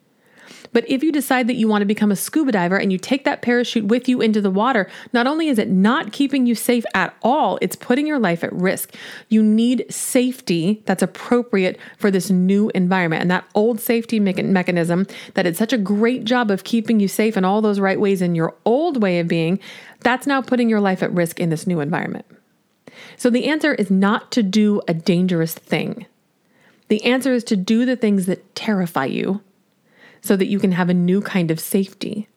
But 0.74 0.90
if 0.90 1.04
you 1.04 1.12
decide 1.12 1.48
that 1.48 1.56
you 1.56 1.68
want 1.68 1.82
to 1.82 1.86
become 1.86 2.12
a 2.12 2.16
scuba 2.16 2.52
diver 2.52 2.78
and 2.78 2.92
you 2.92 2.98
take 2.98 3.24
that 3.26 3.42
parachute 3.42 3.86
with 3.86 4.08
you 4.08 4.22
into 4.22 4.42
the 4.42 4.52
water, 4.52 4.90
not 5.14 5.28
only 5.28 5.48
is 5.48 5.60
it 5.60 5.70
not 5.70 6.12
keeping 6.12 6.46
you 6.46 6.56
safe 6.56 6.86
at 6.94 7.16
all, 7.22 7.58
it's 7.62 7.76
putting 7.76 8.08
your 8.08 8.20
life 8.20 8.44
at 8.44 8.54
risk. 8.54 8.94
You 9.30 9.44
need 9.44 9.86
safety 9.90 10.82
that's 10.86 11.04
appropriate 11.04 11.80
for 11.98 12.12
this 12.12 12.30
new 12.30 12.70
environment. 12.76 13.22
And 13.22 13.32
that 13.32 13.48
old 13.56 13.80
safety 13.80 14.20
me- 14.20 14.34
mechanism 14.34 15.08
that 15.34 15.44
did 15.44 15.58
such 15.58 15.74
a 15.74 15.78
great 15.78 16.24
job 16.24 16.52
of 16.52 16.64
keeping 16.64 17.00
you 17.00 17.08
safe 17.08 17.38
in 17.38 17.46
all 17.46 17.62
those 17.62 17.80
right 17.80 18.00
ways 18.00 18.22
in 18.22 18.36
your 18.36 18.56
old 18.66 19.02
way 19.02 19.20
of 19.20 19.28
being, 19.28 19.60
that's 20.02 20.28
now 20.28 20.42
putting 20.42 20.70
your 20.70 20.82
life 20.82 21.02
at 21.02 21.12
risk 21.12 21.40
in 21.40 21.50
this 21.50 21.68
new 21.68 21.80
environment. 21.80 22.26
So 23.16 23.30
the 23.30 23.48
answer 23.48 23.74
is 23.74 23.90
not 23.90 24.32
to 24.32 24.44
do 24.44 24.82
a 24.88 24.94
dangerous 24.94 25.54
thing. 25.54 26.06
The 26.88 27.04
answer 27.04 27.34
is 27.34 27.44
to 27.46 27.56
do 27.56 27.86
the 27.86 27.96
things 27.96 28.26
that 28.28 28.56
terrify 28.56 29.06
you 29.06 29.42
so 30.22 30.36
that 30.36 30.48
you 30.48 30.60
can 30.60 30.72
have 30.72 30.90
a 30.90 30.94
new 30.94 31.22
kind 31.22 31.52
of 31.52 31.60
safety, 31.60 32.28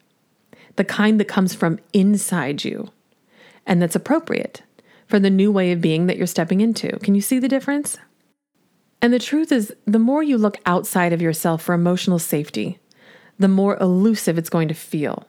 the 0.76 0.84
kind 0.84 1.18
that 1.20 1.26
comes 1.26 1.54
from 1.54 1.78
inside 1.92 2.64
you 2.64 2.90
and 3.66 3.80
that's 3.80 3.96
appropriate 3.96 4.62
for 5.06 5.18
the 5.18 5.30
new 5.30 5.50
way 5.50 5.72
of 5.72 5.80
being 5.80 6.06
that 6.06 6.16
you're 6.16 6.26
stepping 6.26 6.60
into. 6.60 6.96
Can 6.99 7.14
you 7.14 7.20
see 7.20 7.38
the 7.38 7.49
difference? 7.49 7.99
And 9.02 9.12
the 9.12 9.18
truth 9.18 9.50
is, 9.50 9.75
the 9.87 9.99
more 9.99 10.22
you 10.22 10.37
look 10.37 10.58
outside 10.66 11.12
of 11.12 11.22
yourself 11.22 11.62
for 11.62 11.75
emotional 11.75 12.18
safety, 12.18 12.78
the 13.38 13.49
more 13.49 13.76
elusive 13.78 14.38
it's 14.38 14.50
going 14.50 14.68
to 14.68 14.75
feel. 14.75 15.26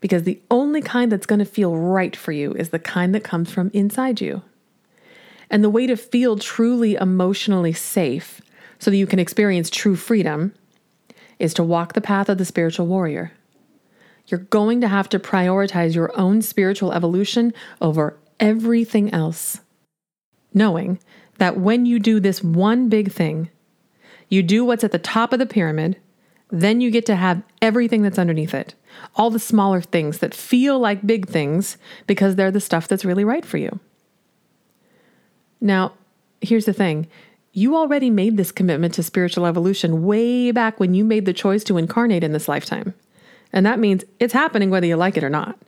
Because 0.00 0.24
the 0.24 0.40
only 0.50 0.80
kind 0.80 1.12
that's 1.12 1.26
going 1.26 1.38
to 1.38 1.44
feel 1.44 1.76
right 1.76 2.16
for 2.16 2.32
you 2.32 2.52
is 2.54 2.70
the 2.70 2.78
kind 2.78 3.14
that 3.14 3.22
comes 3.22 3.52
from 3.52 3.70
inside 3.72 4.20
you. 4.20 4.42
And 5.50 5.62
the 5.62 5.70
way 5.70 5.86
to 5.86 5.96
feel 5.96 6.38
truly 6.38 6.94
emotionally 6.94 7.74
safe 7.74 8.40
so 8.78 8.90
that 8.90 8.96
you 8.96 9.06
can 9.06 9.18
experience 9.18 9.70
true 9.70 9.94
freedom 9.94 10.54
is 11.42 11.52
to 11.54 11.64
walk 11.64 11.92
the 11.92 12.00
path 12.00 12.28
of 12.28 12.38
the 12.38 12.44
spiritual 12.44 12.86
warrior. 12.86 13.32
You're 14.28 14.38
going 14.38 14.80
to 14.80 14.88
have 14.88 15.08
to 15.08 15.18
prioritize 15.18 15.92
your 15.92 16.16
own 16.16 16.40
spiritual 16.40 16.92
evolution 16.92 17.52
over 17.80 18.16
everything 18.38 19.12
else. 19.12 19.60
Knowing 20.54 21.00
that 21.38 21.58
when 21.58 21.84
you 21.84 21.98
do 21.98 22.20
this 22.20 22.44
one 22.44 22.88
big 22.88 23.10
thing, 23.10 23.50
you 24.28 24.40
do 24.44 24.64
what's 24.64 24.84
at 24.84 24.92
the 24.92 24.98
top 25.00 25.32
of 25.32 25.40
the 25.40 25.46
pyramid, 25.46 25.96
then 26.48 26.80
you 26.80 26.92
get 26.92 27.06
to 27.06 27.16
have 27.16 27.42
everything 27.60 28.02
that's 28.02 28.20
underneath 28.20 28.54
it. 28.54 28.76
All 29.16 29.28
the 29.28 29.40
smaller 29.40 29.80
things 29.80 30.18
that 30.18 30.34
feel 30.34 30.78
like 30.78 31.04
big 31.04 31.28
things 31.28 31.76
because 32.06 32.36
they're 32.36 32.52
the 32.52 32.60
stuff 32.60 32.86
that's 32.86 33.04
really 33.04 33.24
right 33.24 33.44
for 33.44 33.58
you. 33.58 33.80
Now, 35.60 35.94
here's 36.40 36.66
the 36.66 36.72
thing 36.72 37.08
you 37.52 37.76
already 37.76 38.10
made 38.10 38.36
this 38.36 38.50
commitment 38.52 38.94
to 38.94 39.02
spiritual 39.02 39.46
evolution 39.46 40.04
way 40.04 40.50
back 40.50 40.80
when 40.80 40.94
you 40.94 41.04
made 41.04 41.26
the 41.26 41.32
choice 41.32 41.62
to 41.64 41.76
incarnate 41.76 42.24
in 42.24 42.32
this 42.32 42.48
lifetime. 42.48 42.94
And 43.52 43.66
that 43.66 43.78
means 43.78 44.04
it's 44.18 44.32
happening 44.32 44.70
whether 44.70 44.86
you 44.86 44.96
like 44.96 45.16
it 45.16 45.24
or 45.24 45.30
not. 45.30 45.58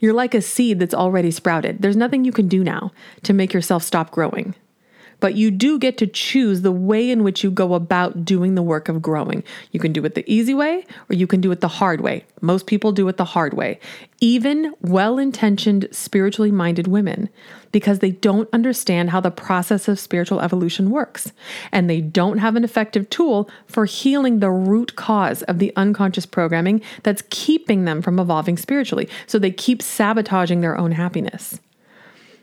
You're 0.00 0.14
like 0.14 0.34
a 0.34 0.40
seed 0.40 0.78
that's 0.78 0.94
already 0.94 1.30
sprouted. 1.30 1.82
There's 1.82 1.96
nothing 1.96 2.24
you 2.24 2.32
can 2.32 2.48
do 2.48 2.64
now 2.64 2.92
to 3.22 3.34
make 3.34 3.52
yourself 3.52 3.82
stop 3.82 4.10
growing 4.10 4.54
but 5.20 5.34
you 5.34 5.50
do 5.50 5.78
get 5.78 5.98
to 5.98 6.06
choose 6.06 6.62
the 6.62 6.72
way 6.72 7.10
in 7.10 7.22
which 7.22 7.42
you 7.42 7.50
go 7.50 7.74
about 7.74 8.24
doing 8.24 8.54
the 8.54 8.62
work 8.62 8.88
of 8.88 9.02
growing. 9.02 9.42
You 9.72 9.80
can 9.80 9.92
do 9.92 10.04
it 10.04 10.14
the 10.14 10.30
easy 10.30 10.54
way 10.54 10.84
or 11.10 11.14
you 11.14 11.26
can 11.26 11.40
do 11.40 11.50
it 11.52 11.60
the 11.60 11.68
hard 11.68 12.00
way. 12.00 12.24
Most 12.40 12.66
people 12.66 12.92
do 12.92 13.08
it 13.08 13.16
the 13.16 13.24
hard 13.24 13.54
way, 13.54 13.80
even 14.20 14.74
well 14.80 15.18
intentioned, 15.18 15.88
spiritually 15.90 16.50
minded 16.50 16.86
women, 16.86 17.28
because 17.72 17.98
they 17.98 18.10
don't 18.10 18.48
understand 18.52 19.10
how 19.10 19.20
the 19.20 19.30
process 19.30 19.88
of 19.88 19.98
spiritual 19.98 20.40
evolution 20.40 20.90
works. 20.90 21.32
And 21.72 21.88
they 21.88 22.00
don't 22.00 22.38
have 22.38 22.56
an 22.56 22.64
effective 22.64 23.08
tool 23.10 23.50
for 23.66 23.84
healing 23.84 24.40
the 24.40 24.50
root 24.50 24.96
cause 24.96 25.42
of 25.44 25.58
the 25.58 25.72
unconscious 25.76 26.26
programming 26.26 26.82
that's 27.02 27.22
keeping 27.30 27.84
them 27.84 28.02
from 28.02 28.18
evolving 28.18 28.56
spiritually. 28.56 29.08
So 29.26 29.38
they 29.38 29.50
keep 29.50 29.82
sabotaging 29.82 30.60
their 30.60 30.76
own 30.76 30.92
happiness. 30.92 31.58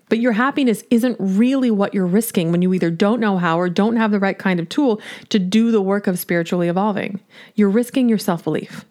But 0.09 0.19
your 0.19 0.33
happiness 0.33 0.83
isn't 0.89 1.17
really 1.19 1.71
what 1.71 1.93
you're 1.93 2.05
risking 2.05 2.51
when 2.51 2.61
you 2.61 2.73
either 2.73 2.91
don't 2.91 3.19
know 3.19 3.37
how 3.37 3.59
or 3.59 3.69
don't 3.69 3.95
have 3.95 4.11
the 4.11 4.19
right 4.19 4.37
kind 4.37 4.59
of 4.59 4.69
tool 4.69 5.01
to 5.29 5.39
do 5.39 5.71
the 5.71 5.81
work 5.81 6.07
of 6.07 6.19
spiritually 6.19 6.67
evolving. 6.67 7.19
You're 7.55 7.69
risking 7.69 8.09
your 8.09 8.17
self 8.17 8.43
belief 8.43 8.85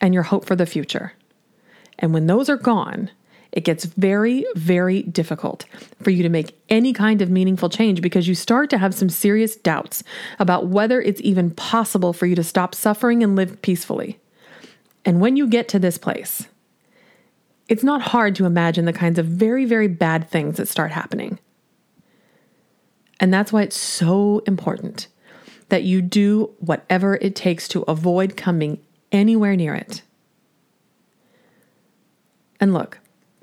and 0.00 0.14
your 0.14 0.22
hope 0.24 0.44
for 0.44 0.56
the 0.56 0.66
future. 0.66 1.12
And 1.98 2.12
when 2.12 2.26
those 2.26 2.48
are 2.48 2.56
gone, 2.56 3.10
it 3.54 3.64
gets 3.64 3.84
very, 3.84 4.44
very 4.56 5.02
difficult 5.04 5.64
for 6.02 6.10
you 6.10 6.24
to 6.24 6.28
make 6.28 6.60
any 6.68 6.92
kind 6.92 7.22
of 7.22 7.30
meaningful 7.30 7.68
change 7.68 8.00
because 8.00 8.26
you 8.26 8.34
start 8.34 8.68
to 8.70 8.78
have 8.78 8.94
some 8.94 9.08
serious 9.08 9.54
doubts 9.54 10.02
about 10.40 10.66
whether 10.66 11.00
it's 11.00 11.20
even 11.20 11.52
possible 11.52 12.12
for 12.12 12.26
you 12.26 12.34
to 12.34 12.42
stop 12.42 12.74
suffering 12.74 13.22
and 13.22 13.36
live 13.36 13.62
peacefully. 13.62 14.18
And 15.04 15.20
when 15.20 15.36
you 15.36 15.46
get 15.46 15.68
to 15.68 15.78
this 15.78 15.98
place, 15.98 16.48
it's 17.68 17.84
not 17.84 18.02
hard 18.02 18.34
to 18.36 18.44
imagine 18.44 18.84
the 18.84 18.92
kinds 18.92 19.18
of 19.18 19.26
very, 19.26 19.64
very 19.64 19.88
bad 19.88 20.28
things 20.28 20.56
that 20.56 20.68
start 20.68 20.92
happening. 20.92 21.38
And 23.20 23.32
that's 23.32 23.52
why 23.52 23.62
it's 23.62 23.76
so 23.76 24.42
important 24.46 25.08
that 25.68 25.84
you 25.84 26.02
do 26.02 26.50
whatever 26.58 27.16
it 27.16 27.34
takes 27.34 27.68
to 27.68 27.82
avoid 27.82 28.36
coming 28.36 28.80
anywhere 29.12 29.56
near 29.56 29.74
it. 29.74 30.02
And 32.60 32.72
look, 32.72 32.98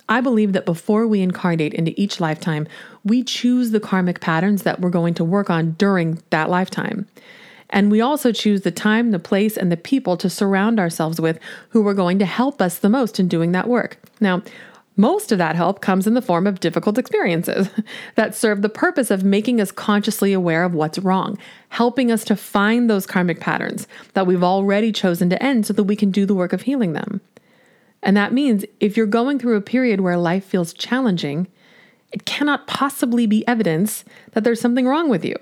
I 0.07 0.21
believe 0.21 0.53
that 0.53 0.65
before 0.65 1.07
we 1.07 1.21
incarnate 1.21 1.73
into 1.73 1.99
each 1.99 2.19
lifetime, 2.19 2.67
we 3.03 3.23
choose 3.23 3.71
the 3.71 3.79
karmic 3.79 4.19
patterns 4.19 4.63
that 4.63 4.79
we're 4.81 4.89
going 4.89 5.13
to 5.15 5.23
work 5.23 5.49
on 5.49 5.71
during 5.73 6.21
that 6.31 6.49
lifetime. 6.49 7.07
And 7.71 7.89
we 7.89 8.01
also 8.01 8.31
choose 8.31 8.61
the 8.61 8.71
time, 8.71 9.11
the 9.11 9.19
place, 9.19 9.57
and 9.57 9.71
the 9.71 9.77
people 9.77 10.17
to 10.17 10.29
surround 10.29 10.79
ourselves 10.79 11.21
with 11.21 11.39
who 11.69 11.87
are 11.87 11.93
going 11.93 12.19
to 12.19 12.25
help 12.25 12.61
us 12.61 12.77
the 12.77 12.89
most 12.89 13.19
in 13.19 13.27
doing 13.27 13.53
that 13.53 13.67
work. 13.67 13.97
Now, 14.19 14.43
most 14.97 15.31
of 15.31 15.37
that 15.37 15.55
help 15.55 15.81
comes 15.81 16.05
in 16.05 16.15
the 16.15 16.21
form 16.21 16.45
of 16.45 16.59
difficult 16.59 16.97
experiences 16.97 17.69
that 18.15 18.35
serve 18.35 18.61
the 18.61 18.69
purpose 18.69 19.09
of 19.09 19.23
making 19.23 19.61
us 19.61 19.71
consciously 19.71 20.33
aware 20.33 20.63
of 20.63 20.73
what's 20.73 20.99
wrong, 20.99 21.37
helping 21.69 22.11
us 22.11 22.25
to 22.25 22.35
find 22.35 22.89
those 22.89 23.07
karmic 23.07 23.39
patterns 23.39 23.87
that 24.13 24.27
we've 24.27 24.43
already 24.43 24.91
chosen 24.91 25.29
to 25.29 25.41
end 25.41 25.65
so 25.65 25.73
that 25.73 25.85
we 25.85 25.95
can 25.95 26.11
do 26.11 26.25
the 26.25 26.35
work 26.35 26.51
of 26.51 26.63
healing 26.63 26.93
them. 26.93 27.21
And 28.03 28.17
that 28.17 28.33
means 28.33 28.65
if 28.79 28.97
you're 28.97 29.05
going 29.05 29.39
through 29.39 29.55
a 29.55 29.61
period 29.61 30.01
where 30.01 30.17
life 30.17 30.43
feels 30.43 30.73
challenging, 30.73 31.47
it 32.11 32.25
cannot 32.25 32.67
possibly 32.67 33.25
be 33.25 33.47
evidence 33.47 34.03
that 34.33 34.43
there's 34.43 34.59
something 34.59 34.87
wrong 34.87 35.07
with 35.07 35.23
you. 35.23 35.35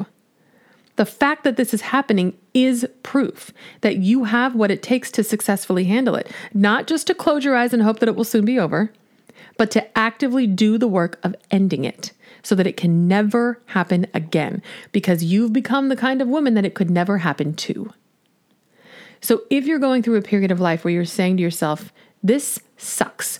The 0.99 1.05
fact 1.05 1.45
that 1.45 1.55
this 1.55 1.73
is 1.73 1.79
happening 1.79 2.37
is 2.53 2.85
proof 3.03 3.53
that 3.79 3.99
you 3.99 4.25
have 4.25 4.53
what 4.53 4.69
it 4.69 4.83
takes 4.83 5.09
to 5.11 5.23
successfully 5.23 5.85
handle 5.85 6.13
it, 6.13 6.29
not 6.53 6.87
just 6.87 7.07
to 7.07 7.15
close 7.15 7.45
your 7.45 7.55
eyes 7.55 7.71
and 7.71 7.81
hope 7.81 7.99
that 7.99 8.09
it 8.09 8.17
will 8.17 8.25
soon 8.25 8.43
be 8.43 8.59
over, 8.59 8.91
but 9.55 9.71
to 9.71 9.97
actively 9.97 10.45
do 10.45 10.77
the 10.77 10.89
work 10.89 11.17
of 11.23 11.37
ending 11.51 11.85
it 11.85 12.11
so 12.43 12.53
that 12.53 12.67
it 12.67 12.75
can 12.75 13.07
never 13.07 13.61
happen 13.67 14.07
again 14.13 14.61
because 14.91 15.23
you've 15.23 15.53
become 15.53 15.87
the 15.87 15.95
kind 15.95 16.21
of 16.21 16.27
woman 16.27 16.53
that 16.55 16.65
it 16.65 16.75
could 16.75 16.89
never 16.89 17.19
happen 17.19 17.53
to. 17.53 17.93
So 19.21 19.43
if 19.49 19.65
you're 19.65 19.79
going 19.79 20.03
through 20.03 20.17
a 20.17 20.21
period 20.21 20.51
of 20.51 20.59
life 20.59 20.83
where 20.83 20.93
you're 20.93 21.05
saying 21.05 21.37
to 21.37 21.43
yourself, 21.43 21.93
this 22.21 22.59
sucks 22.75 23.39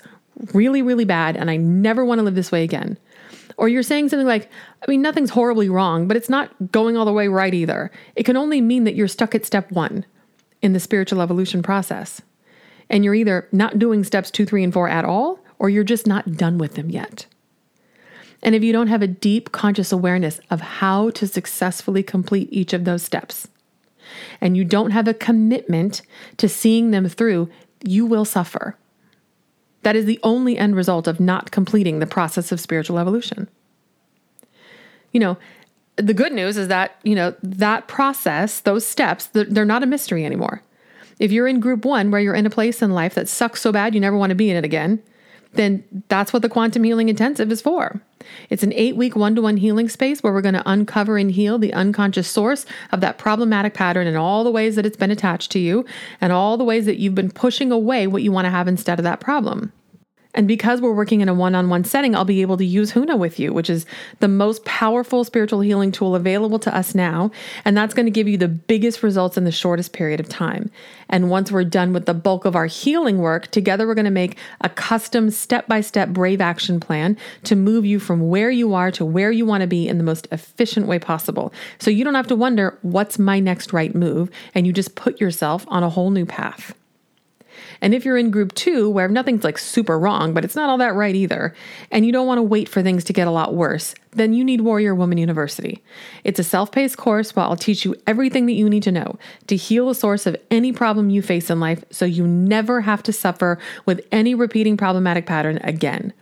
really, 0.54 0.82
really 0.82 1.04
bad, 1.04 1.36
and 1.36 1.52
I 1.52 1.58
never 1.58 2.06
want 2.06 2.20
to 2.20 2.24
live 2.24 2.36
this 2.36 2.54
way 2.54 2.64
again, 2.64 2.98
or 3.60 3.68
you're 3.68 3.84
saying 3.84 4.08
something 4.08 4.26
like, 4.26 4.50
I 4.82 4.90
mean, 4.90 5.02
nothing's 5.02 5.32
horribly 5.32 5.70
wrong, 5.70 6.08
but 6.08 6.16
it's 6.16 6.30
not 6.30 6.72
going 6.72 6.96
all 6.96 7.04
the 7.04 7.14
way 7.14 7.28
right 7.28 7.54
either. 7.54 7.92
It 8.16 8.24
can 8.24 8.38
only 8.38 8.62
mean 8.62 8.86
that 8.86 8.96
you're 8.96 9.10
stuck 9.10 9.36
at 9.36 9.46
step 9.46 9.70
one 9.70 10.06
in 10.62 10.72
the 10.72 10.80
spiritual 10.80 11.22
evolution 11.22 11.62
process. 11.62 12.22
And 12.90 13.04
you're 13.04 13.16
either 13.16 13.50
not 13.52 13.78
doing 13.78 14.06
steps 14.06 14.32
two, 14.32 14.46
three, 14.46 14.64
and 14.64 14.74
four 14.74 14.88
at 14.88 15.04
all, 15.04 15.40
or 15.60 15.70
you're 15.70 15.84
just 15.84 16.08
not 16.08 16.38
done 16.38 16.58
with 16.58 16.76
them 16.76 16.90
yet. 16.90 17.26
And 18.42 18.56
if 18.56 18.64
you 18.64 18.72
don't 18.72 18.88
have 18.88 19.02
a 19.02 19.08
deep 19.08 19.52
conscious 19.52 19.92
awareness 19.92 20.40
of 20.50 20.62
how 20.62 21.10
to 21.12 21.28
successfully 21.28 22.02
complete 22.02 22.48
each 22.52 22.72
of 22.72 22.86
those 22.86 23.04
steps, 23.04 23.50
and 24.40 24.56
you 24.56 24.64
don't 24.64 24.92
have 24.92 25.08
a 25.08 25.14
commitment 25.14 26.02
to 26.38 26.48
seeing 26.48 26.92
them 26.92 27.10
through, 27.10 27.50
you 27.84 28.06
will 28.06 28.26
suffer. 28.26 28.78
That 29.84 29.96
is 29.96 30.06
the 30.06 30.20
only 30.24 30.58
end 30.58 30.76
result 30.76 31.08
of 31.08 31.20
not 31.20 31.52
completing 31.52 32.00
the 32.00 32.08
process 32.08 32.52
of 32.52 32.60
spiritual 32.60 33.00
evolution. 33.00 33.50
You 35.12 35.20
know, 35.20 35.38
the 35.96 36.14
good 36.14 36.34
news 36.34 36.58
is 36.58 36.68
that, 36.68 37.00
you 37.04 37.16
know, 37.16 37.34
that 37.44 37.88
process, 37.88 38.62
those 38.62 38.86
steps, 38.86 39.28
they're 39.28 39.66
not 39.66 39.84
a 39.84 39.88
mystery 39.88 40.26
anymore. 40.26 40.64
If 41.20 41.32
you're 41.32 41.48
in 41.48 41.60
group 41.60 41.84
one 41.84 42.12
where 42.12 42.22
you're 42.22 42.36
in 42.36 42.46
a 42.46 42.50
place 42.50 42.82
in 42.82 42.92
life 42.92 43.16
that 43.16 43.28
sucks 43.28 43.62
so 43.62 43.72
bad 43.72 43.94
you 43.94 44.00
never 44.00 44.18
want 44.18 44.30
to 44.30 44.36
be 44.36 44.50
in 44.50 44.56
it 44.58 44.64
again, 44.64 45.02
then 45.54 45.84
that's 46.10 46.32
what 46.32 46.42
the 46.42 46.50
Quantum 46.50 46.84
Healing 46.84 47.10
Intensive 47.10 47.52
is 47.52 47.62
for. 47.62 48.02
It's 48.50 48.64
an 48.64 48.74
eight 48.74 48.96
week 48.96 49.16
one 49.16 49.36
to 49.36 49.42
one 49.42 49.58
healing 49.58 49.90
space 49.90 50.22
where 50.22 50.34
we're 50.34 50.42
going 50.42 50.54
to 50.54 50.70
uncover 50.70 51.18
and 51.18 51.32
heal 51.32 51.58
the 51.58 51.74
unconscious 51.74 52.28
source 52.28 52.66
of 52.92 53.02
that 53.02 53.18
problematic 53.18 53.74
pattern 53.74 54.08
and 54.08 54.18
all 54.18 54.44
the 54.44 54.52
ways 54.52 54.76
that 54.76 54.86
it's 54.86 54.98
been 54.98 55.12
attached 55.12 55.52
to 55.52 55.60
you 55.60 55.86
and 56.22 56.32
all 56.32 56.58
the 56.58 56.64
ways 56.64 56.86
that 56.86 57.00
you've 57.00 57.16
been 57.16 57.32
pushing 57.32 57.72
away 57.72 58.08
what 58.08 58.24
you 58.24 58.32
want 58.32 58.46
to 58.46 58.52
have 58.52 58.68
instead 58.68 59.00
of 59.00 59.04
that 59.04 59.20
problem. 59.20 59.72
And 60.36 60.48
because 60.48 60.80
we're 60.80 60.94
working 60.94 61.22
in 61.22 61.30
a 61.30 61.34
one 61.34 61.56
on 61.56 61.70
one 61.70 61.84
setting, 61.84 62.16
I'll 62.16 62.24
be 62.24 62.42
able 62.42 62.58
to 62.58 62.66
use 62.66 62.92
Huna 62.92 63.18
with 63.18 63.40
you, 63.40 63.52
which 63.52 63.70
is 63.70 63.88
the 64.20 64.28
most 64.28 64.64
powerful 64.64 65.24
spiritual 65.24 65.62
healing 65.62 65.92
tool 65.92 66.16
available 66.16 66.60
to 66.60 66.76
us 66.76 66.94
now. 66.94 67.32
And 67.66 67.76
that's 67.76 67.96
going 67.96 68.06
to 68.06 68.12
give 68.12 68.28
you 68.28 68.38
the 68.38 68.48
biggest 68.48 69.02
results 69.02 69.38
in 69.38 69.44
the 69.44 69.52
shortest 69.52 69.92
period 69.92 70.20
of 70.20 70.30
time. 70.30 70.70
And 71.10 71.32
once 71.32 71.52
we're 71.52 71.64
done 71.64 71.94
with 71.94 72.06
the 72.06 72.14
bulk 72.14 72.46
of 72.46 72.56
our 72.56 72.68
healing 72.68 73.18
work, 73.18 73.48
together 73.48 73.88
we're 73.88 73.96
going 73.96 74.06
to 74.06 74.12
make 74.12 74.38
a 74.62 74.70
custom 74.70 75.32
step 75.32 75.68
by 75.68 75.82
step 75.82 76.10
brave 76.10 76.42
action 76.42 76.80
plan 76.80 77.18
to 77.46 77.56
move 77.56 77.84
you 77.84 78.00
from 78.00 78.30
where 78.30 78.52
you 78.52 78.76
are 78.76 78.92
to 78.92 79.06
where 79.06 79.32
you 79.32 79.48
want 79.48 79.62
to 79.62 79.68
be 79.68 79.88
in 79.88 79.98
the 79.98 80.04
most 80.04 80.28
efficient 80.32 80.86
way 80.86 81.00
possible. 81.00 81.52
So 81.80 81.90
you 81.90 82.04
don't 82.04 82.14
have 82.14 82.28
to 82.28 82.36
wonder, 82.36 82.78
what's 82.84 83.18
my 83.18 83.40
next 83.40 83.74
right 83.74 83.96
move? 83.96 84.30
And 84.54 84.68
you 84.68 84.74
just 84.74 84.94
put 84.94 85.20
yourself 85.20 85.66
on 85.70 85.82
a 85.82 85.90
whole 85.90 86.12
new 86.12 86.28
path. 86.28 86.76
And 87.82 87.94
if 87.94 88.06
you're 88.06 88.18
in 88.18 88.32
group 88.32 88.54
two, 88.56 88.90
where 88.90 89.08
nothing's 89.08 89.44
like 89.44 89.58
super 89.58 89.98
wrong, 89.98 90.34
but 90.34 90.44
it's 90.44 90.56
not 90.56 90.70
all 90.70 90.78
that 90.80 90.96
right 90.96 91.16
either, 91.16 91.54
and 91.92 92.06
you 92.06 92.12
don't 92.12 92.28
want 92.28 92.38
to 92.38 92.44
wait 92.44 92.68
for 92.68 92.82
things 92.82 93.04
to 93.06 93.14
get 93.14 93.28
a 93.28 93.32
lot 93.32 93.54
worse, 93.54 93.96
then 94.12 94.34
you 94.34 94.44
need 94.44 94.62
Warrior 94.62 94.96
Woman 94.96 95.18
University. 95.18 95.82
It's 96.24 96.40
a 96.40 96.44
self 96.44 96.72
paced 96.72 96.98
course 96.98 97.36
where 97.36 97.46
I'll 97.46 97.56
teach 97.56 97.86
you 97.86 97.96
everything 98.08 98.46
that 98.48 98.54
you 98.54 98.70
need 98.70 98.84
to 98.84 98.92
know 98.92 99.18
to 99.48 99.56
heal 99.56 99.88
the 99.88 99.96
source 99.96 100.26
of 100.26 100.36
any 100.52 100.72
problem 100.72 101.10
you 101.10 101.22
face 101.22 101.50
in 101.50 101.60
life 101.60 101.84
so 101.92 102.06
you 102.06 102.28
never 102.28 102.82
have 102.82 103.04
to 103.04 103.14
suffer 103.14 103.60
with 103.86 104.06
any 104.12 104.36
repeating 104.36 104.78
problematic 104.78 105.26
pattern 105.26 105.60
again. 105.64 106.14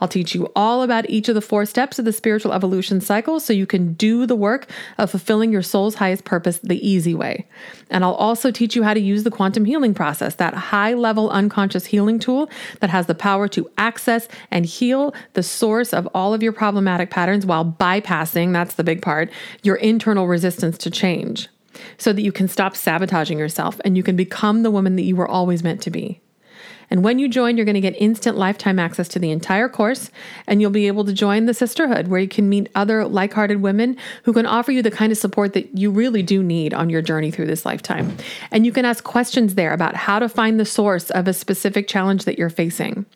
I'll 0.00 0.08
teach 0.08 0.34
you 0.34 0.50
all 0.54 0.82
about 0.82 1.08
each 1.10 1.28
of 1.28 1.34
the 1.34 1.40
four 1.40 1.66
steps 1.66 1.98
of 1.98 2.04
the 2.04 2.12
spiritual 2.12 2.52
evolution 2.52 3.00
cycle 3.00 3.40
so 3.40 3.52
you 3.52 3.66
can 3.66 3.94
do 3.94 4.26
the 4.26 4.36
work 4.36 4.68
of 4.98 5.10
fulfilling 5.10 5.52
your 5.52 5.62
soul's 5.62 5.96
highest 5.96 6.24
purpose 6.24 6.58
the 6.58 6.86
easy 6.86 7.14
way. 7.14 7.46
And 7.90 8.04
I'll 8.04 8.14
also 8.14 8.50
teach 8.50 8.74
you 8.74 8.82
how 8.82 8.94
to 8.94 9.00
use 9.00 9.24
the 9.24 9.30
quantum 9.30 9.64
healing 9.64 9.94
process, 9.94 10.36
that 10.36 10.54
high 10.54 10.94
level 10.94 11.30
unconscious 11.30 11.86
healing 11.86 12.18
tool 12.18 12.50
that 12.80 12.90
has 12.90 13.06
the 13.06 13.14
power 13.14 13.48
to 13.48 13.70
access 13.78 14.28
and 14.50 14.66
heal 14.66 15.14
the 15.34 15.42
source 15.42 15.92
of 15.92 16.08
all 16.14 16.34
of 16.34 16.42
your 16.42 16.52
problematic 16.52 17.10
patterns 17.10 17.46
while 17.46 17.64
bypassing, 17.64 18.52
that's 18.52 18.74
the 18.74 18.84
big 18.84 19.02
part, 19.02 19.30
your 19.62 19.76
internal 19.76 20.26
resistance 20.26 20.78
to 20.78 20.90
change 20.90 21.48
so 21.98 22.12
that 22.12 22.22
you 22.22 22.32
can 22.32 22.48
stop 22.48 22.76
sabotaging 22.76 23.38
yourself 23.38 23.80
and 23.84 23.96
you 23.96 24.02
can 24.02 24.16
become 24.16 24.62
the 24.62 24.70
woman 24.70 24.96
that 24.96 25.02
you 25.02 25.16
were 25.16 25.28
always 25.28 25.62
meant 25.62 25.82
to 25.82 25.90
be. 25.90 26.20
And 26.90 27.02
when 27.02 27.18
you 27.18 27.28
join, 27.28 27.56
you're 27.56 27.64
going 27.64 27.74
to 27.74 27.80
get 27.80 28.00
instant 28.00 28.36
lifetime 28.36 28.78
access 28.78 29.08
to 29.08 29.18
the 29.18 29.30
entire 29.30 29.68
course, 29.68 30.10
and 30.46 30.60
you'll 30.60 30.70
be 30.70 30.86
able 30.86 31.04
to 31.04 31.12
join 31.12 31.46
the 31.46 31.54
sisterhood 31.54 32.08
where 32.08 32.20
you 32.20 32.28
can 32.28 32.48
meet 32.48 32.70
other 32.74 33.04
like 33.04 33.32
hearted 33.32 33.62
women 33.62 33.96
who 34.24 34.32
can 34.32 34.46
offer 34.46 34.72
you 34.72 34.82
the 34.82 34.90
kind 34.90 35.12
of 35.12 35.18
support 35.18 35.52
that 35.54 35.76
you 35.76 35.90
really 35.90 36.22
do 36.22 36.42
need 36.42 36.74
on 36.74 36.90
your 36.90 37.02
journey 37.02 37.30
through 37.30 37.46
this 37.46 37.66
lifetime. 37.66 38.16
And 38.50 38.64
you 38.64 38.72
can 38.72 38.84
ask 38.84 39.04
questions 39.04 39.54
there 39.54 39.72
about 39.72 39.96
how 39.96 40.18
to 40.18 40.28
find 40.28 40.60
the 40.60 40.64
source 40.64 41.10
of 41.10 41.28
a 41.28 41.32
specific 41.32 41.88
challenge 41.88 42.24
that 42.24 42.38
you're 42.38 42.50
facing. 42.50 43.06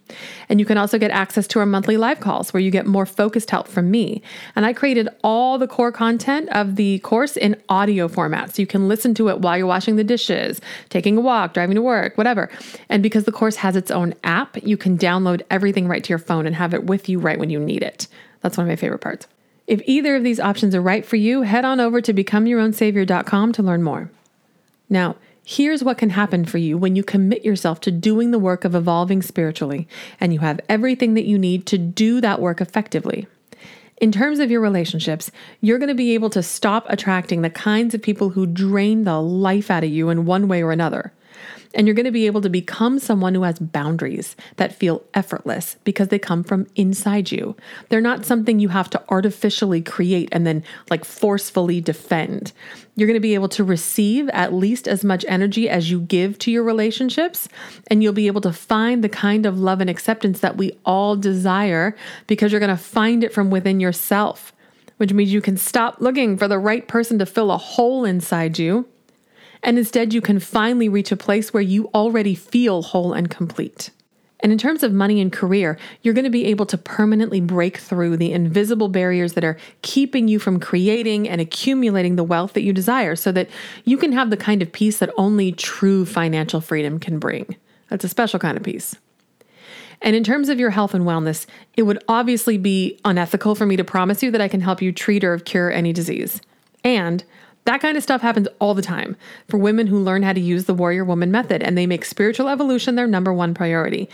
And 0.48 0.58
you 0.58 0.66
can 0.66 0.78
also 0.78 0.98
get 0.98 1.10
access 1.10 1.46
to 1.48 1.60
our 1.60 1.66
monthly 1.66 1.96
live 1.96 2.20
calls 2.20 2.52
where 2.52 2.60
you 2.60 2.70
get 2.70 2.86
more 2.86 3.06
focused 3.06 3.50
help 3.50 3.68
from 3.68 3.90
me. 3.90 4.22
And 4.56 4.66
I 4.66 4.72
created 4.72 5.08
all 5.22 5.58
the 5.58 5.68
core 5.68 5.92
content 5.92 6.48
of 6.50 6.76
the 6.76 6.98
course 7.00 7.36
in 7.36 7.56
audio 7.68 8.08
format. 8.08 8.54
So 8.54 8.62
you 8.62 8.66
can 8.66 8.88
listen 8.88 9.14
to 9.14 9.28
it 9.28 9.40
while 9.40 9.56
you're 9.56 9.66
washing 9.66 9.96
the 9.96 10.04
dishes, 10.04 10.60
taking 10.88 11.16
a 11.16 11.20
walk, 11.20 11.54
driving 11.54 11.76
to 11.76 11.82
work, 11.82 12.16
whatever. 12.18 12.50
And 12.88 13.02
because 13.02 13.24
the 13.24 13.32
course 13.32 13.56
has 13.60 13.76
its 13.76 13.90
own 13.90 14.14
app. 14.24 14.56
You 14.62 14.78
can 14.78 14.96
download 14.96 15.42
everything 15.50 15.86
right 15.86 16.02
to 16.02 16.08
your 16.08 16.18
phone 16.18 16.46
and 16.46 16.56
have 16.56 16.72
it 16.72 16.84
with 16.84 17.10
you 17.10 17.18
right 17.18 17.38
when 17.38 17.50
you 17.50 17.60
need 17.60 17.82
it. 17.82 18.08
That's 18.40 18.56
one 18.56 18.66
of 18.66 18.70
my 18.70 18.76
favorite 18.76 19.02
parts. 19.02 19.26
If 19.66 19.82
either 19.84 20.16
of 20.16 20.24
these 20.24 20.40
options 20.40 20.74
are 20.74 20.80
right 20.80 21.04
for 21.04 21.16
you, 21.16 21.42
head 21.42 21.66
on 21.66 21.78
over 21.78 22.00
to 22.00 22.14
becomeyourownsavior.com 22.14 23.52
to 23.52 23.62
learn 23.62 23.82
more. 23.82 24.10
Now, 24.88 25.16
here's 25.44 25.84
what 25.84 25.98
can 25.98 26.08
happen 26.08 26.46
for 26.46 26.56
you 26.56 26.78
when 26.78 26.96
you 26.96 27.04
commit 27.04 27.44
yourself 27.44 27.80
to 27.82 27.90
doing 27.90 28.30
the 28.30 28.38
work 28.38 28.64
of 28.64 28.74
evolving 28.74 29.20
spiritually 29.20 29.86
and 30.18 30.32
you 30.32 30.40
have 30.40 30.60
everything 30.70 31.12
that 31.12 31.26
you 31.26 31.38
need 31.38 31.66
to 31.66 31.76
do 31.76 32.22
that 32.22 32.40
work 32.40 32.62
effectively. 32.62 33.26
In 34.00 34.10
terms 34.10 34.38
of 34.38 34.50
your 34.50 34.62
relationships, 34.62 35.30
you're 35.60 35.78
going 35.78 35.88
to 35.88 35.94
be 35.94 36.14
able 36.14 36.30
to 36.30 36.42
stop 36.42 36.86
attracting 36.88 37.42
the 37.42 37.50
kinds 37.50 37.94
of 37.94 38.00
people 38.00 38.30
who 38.30 38.46
drain 38.46 39.04
the 39.04 39.20
life 39.20 39.70
out 39.70 39.84
of 39.84 39.90
you 39.90 40.08
in 40.08 40.24
one 40.24 40.48
way 40.48 40.62
or 40.62 40.72
another. 40.72 41.12
And 41.74 41.86
you're 41.86 41.94
going 41.94 42.04
to 42.04 42.10
be 42.10 42.26
able 42.26 42.40
to 42.40 42.48
become 42.48 42.98
someone 42.98 43.34
who 43.34 43.44
has 43.44 43.58
boundaries 43.58 44.34
that 44.56 44.74
feel 44.74 45.04
effortless 45.14 45.76
because 45.84 46.08
they 46.08 46.18
come 46.18 46.42
from 46.42 46.66
inside 46.74 47.30
you. 47.30 47.56
They're 47.88 48.00
not 48.00 48.26
something 48.26 48.58
you 48.58 48.70
have 48.70 48.90
to 48.90 49.02
artificially 49.08 49.80
create 49.80 50.28
and 50.32 50.46
then 50.46 50.64
like 50.90 51.04
forcefully 51.04 51.80
defend. 51.80 52.52
You're 52.96 53.06
going 53.06 53.14
to 53.14 53.20
be 53.20 53.34
able 53.34 53.48
to 53.50 53.62
receive 53.62 54.28
at 54.30 54.52
least 54.52 54.88
as 54.88 55.04
much 55.04 55.24
energy 55.28 55.68
as 55.68 55.90
you 55.90 56.00
give 56.00 56.38
to 56.40 56.50
your 56.50 56.64
relationships. 56.64 57.48
And 57.86 58.02
you'll 58.02 58.12
be 58.12 58.26
able 58.26 58.40
to 58.42 58.52
find 58.52 59.04
the 59.04 59.08
kind 59.08 59.46
of 59.46 59.60
love 59.60 59.80
and 59.80 59.88
acceptance 59.88 60.40
that 60.40 60.56
we 60.56 60.72
all 60.84 61.14
desire 61.16 61.94
because 62.26 62.50
you're 62.50 62.60
going 62.60 62.76
to 62.76 62.82
find 62.82 63.22
it 63.22 63.32
from 63.32 63.50
within 63.50 63.78
yourself, 63.78 64.52
which 64.96 65.12
means 65.12 65.32
you 65.32 65.40
can 65.40 65.56
stop 65.56 66.00
looking 66.00 66.36
for 66.36 66.48
the 66.48 66.58
right 66.58 66.88
person 66.88 67.18
to 67.20 67.26
fill 67.26 67.52
a 67.52 67.58
hole 67.58 68.04
inside 68.04 68.58
you 68.58 68.88
and 69.62 69.78
instead 69.78 70.14
you 70.14 70.20
can 70.20 70.40
finally 70.40 70.88
reach 70.88 71.12
a 71.12 71.16
place 71.16 71.52
where 71.52 71.62
you 71.62 71.90
already 71.94 72.34
feel 72.34 72.82
whole 72.82 73.12
and 73.12 73.30
complete. 73.30 73.90
And 74.42 74.52
in 74.52 74.58
terms 74.58 74.82
of 74.82 74.92
money 74.92 75.20
and 75.20 75.30
career, 75.30 75.78
you're 76.02 76.14
going 76.14 76.24
to 76.24 76.30
be 76.30 76.46
able 76.46 76.66
to 76.66 76.78
permanently 76.78 77.40
break 77.40 77.76
through 77.76 78.16
the 78.16 78.32
invisible 78.32 78.88
barriers 78.88 79.34
that 79.34 79.44
are 79.44 79.58
keeping 79.82 80.28
you 80.28 80.38
from 80.38 80.58
creating 80.58 81.28
and 81.28 81.40
accumulating 81.40 82.16
the 82.16 82.24
wealth 82.24 82.54
that 82.54 82.62
you 82.62 82.72
desire 82.72 83.16
so 83.16 83.32
that 83.32 83.50
you 83.84 83.96
can 83.98 84.12
have 84.12 84.30
the 84.30 84.36
kind 84.36 84.62
of 84.62 84.72
peace 84.72 84.98
that 84.98 85.12
only 85.16 85.52
true 85.52 86.06
financial 86.06 86.60
freedom 86.60 86.98
can 86.98 87.18
bring. 87.18 87.54
That's 87.88 88.04
a 88.04 88.08
special 88.08 88.38
kind 88.38 88.56
of 88.56 88.62
peace. 88.62 88.96
And 90.02 90.16
in 90.16 90.24
terms 90.24 90.48
of 90.48 90.58
your 90.58 90.70
health 90.70 90.94
and 90.94 91.04
wellness, 91.04 91.44
it 91.76 91.82
would 91.82 92.02
obviously 92.08 92.56
be 92.56 92.98
unethical 93.04 93.54
for 93.54 93.66
me 93.66 93.76
to 93.76 93.84
promise 93.84 94.22
you 94.22 94.30
that 94.30 94.40
I 94.40 94.48
can 94.48 94.62
help 94.62 94.80
you 94.80 94.92
treat 94.92 95.22
or 95.24 95.38
cure 95.38 95.70
any 95.70 95.92
disease. 95.92 96.40
And 96.82 97.22
that 97.64 97.80
kind 97.80 97.96
of 97.96 98.02
stuff 98.02 98.22
happens 98.22 98.48
all 98.58 98.74
the 98.74 98.82
time 98.82 99.16
for 99.48 99.58
women 99.58 99.86
who 99.86 99.98
learn 99.98 100.22
how 100.22 100.32
to 100.32 100.40
use 100.40 100.64
the 100.64 100.74
warrior 100.74 101.04
woman 101.04 101.30
method 101.30 101.62
and 101.62 101.76
they 101.76 101.86
make 101.86 102.04
spiritual 102.04 102.48
evolution 102.48 102.94
their 102.94 103.06
number 103.06 103.32
one 103.32 103.54
priority. 103.54 104.08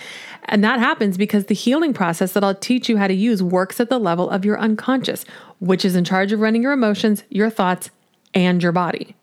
And 0.44 0.64
that 0.64 0.78
happens 0.78 1.16
because 1.16 1.46
the 1.46 1.54
healing 1.54 1.94
process 1.94 2.32
that 2.32 2.44
I'll 2.44 2.54
teach 2.54 2.88
you 2.88 2.96
how 2.96 3.06
to 3.06 3.14
use 3.14 3.42
works 3.42 3.78
at 3.80 3.88
the 3.88 3.98
level 3.98 4.28
of 4.28 4.44
your 4.44 4.58
unconscious, 4.58 5.24
which 5.60 5.84
is 5.84 5.94
in 5.94 6.04
charge 6.04 6.32
of 6.32 6.40
running 6.40 6.62
your 6.62 6.72
emotions, 6.72 7.22
your 7.30 7.50
thoughts, 7.50 7.90
and 8.34 8.62
your 8.62 8.72
body. 8.72 9.14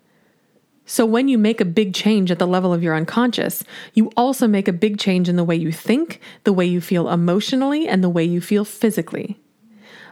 So, 0.86 1.06
when 1.06 1.30
you 1.30 1.38
make 1.38 1.62
a 1.62 1.66
big 1.66 1.94
change 1.94 2.30
at 2.30 2.40
the 2.40 2.48
level 2.48 2.74
of 2.74 2.84
your 2.84 2.94
unconscious, 2.94 3.64
you 3.94 4.12
also 4.18 4.48
make 4.48 4.68
a 4.68 4.74
big 4.74 5.00
change 5.00 5.30
in 5.30 5.38
the 5.38 5.44
way 5.44 5.56
you 5.56 5.72
think, 5.72 6.20
the 6.44 6.52
way 6.52 6.66
you 6.66 6.82
feel 6.82 7.10
emotionally, 7.10 7.88
and 7.88 8.04
the 8.04 8.10
way 8.10 8.24
you 8.26 8.42
feel 8.42 8.66
physically. 8.66 9.40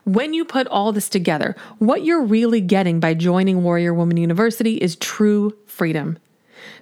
When 0.04 0.34
you 0.34 0.46
put 0.46 0.68
all 0.68 0.92
this 0.92 1.10
together, 1.10 1.56
what 1.78 2.04
you're 2.04 2.24
really 2.24 2.62
getting 2.62 3.00
by 3.00 3.14
joining 3.14 3.64
Warrior 3.64 3.94
Woman 3.94 4.18
University 4.18 4.78
is 4.78 4.96
true 4.96 5.56
freedom. 5.66 6.18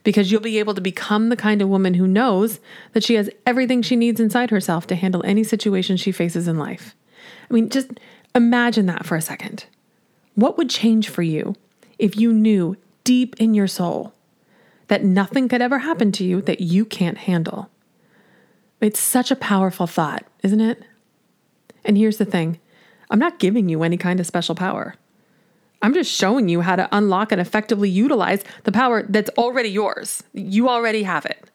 Because 0.03 0.31
you'll 0.31 0.41
be 0.41 0.59
able 0.59 0.73
to 0.73 0.81
become 0.81 1.29
the 1.29 1.35
kind 1.35 1.61
of 1.61 1.69
woman 1.69 1.95
who 1.95 2.07
knows 2.07 2.59
that 2.93 3.03
she 3.03 3.15
has 3.15 3.29
everything 3.45 3.81
she 3.81 3.95
needs 3.95 4.19
inside 4.19 4.49
herself 4.49 4.87
to 4.87 4.95
handle 4.95 5.23
any 5.25 5.43
situation 5.43 5.97
she 5.97 6.11
faces 6.11 6.47
in 6.47 6.57
life. 6.57 6.95
I 7.49 7.53
mean, 7.53 7.69
just 7.69 7.89
imagine 8.33 8.85
that 8.85 9.05
for 9.05 9.15
a 9.15 9.21
second. 9.21 9.65
What 10.35 10.57
would 10.57 10.69
change 10.69 11.09
for 11.09 11.21
you 11.21 11.55
if 11.97 12.15
you 12.15 12.31
knew 12.31 12.77
deep 13.03 13.35
in 13.39 13.53
your 13.53 13.67
soul 13.67 14.13
that 14.87 15.03
nothing 15.03 15.47
could 15.49 15.61
ever 15.61 15.79
happen 15.79 16.11
to 16.13 16.23
you 16.23 16.41
that 16.43 16.61
you 16.61 16.85
can't 16.85 17.17
handle? 17.17 17.69
It's 18.79 18.99
such 18.99 19.31
a 19.31 19.35
powerful 19.35 19.87
thought, 19.87 20.25
isn't 20.41 20.61
it? 20.61 20.83
And 21.83 21.97
here's 21.97 22.17
the 22.17 22.25
thing 22.25 22.59
I'm 23.09 23.19
not 23.19 23.39
giving 23.39 23.69
you 23.69 23.83
any 23.83 23.97
kind 23.97 24.19
of 24.19 24.27
special 24.27 24.55
power. 24.55 24.95
I'm 25.81 25.93
just 25.93 26.11
showing 26.11 26.49
you 26.49 26.61
how 26.61 26.75
to 26.75 26.89
unlock 26.91 27.31
and 27.31 27.39
effectively 27.39 27.89
utilize 27.89 28.43
the 28.63 28.71
power 28.71 29.03
that's 29.03 29.29
already 29.37 29.69
yours. 29.69 30.23
You 30.33 30.69
already 30.69 31.03
have 31.03 31.25
it. 31.25 31.49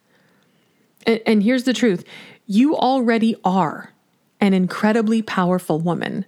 And, 1.07 1.21
and, 1.27 1.43
here's 1.43 1.65
the 1.65 1.75
truth 1.75 2.05
you 2.47 2.77
already 2.77 3.37
are 3.45 3.93
an 4.41 4.55
incredibly 4.55 5.23
powerful 5.23 5.79
woman 5.79 6.25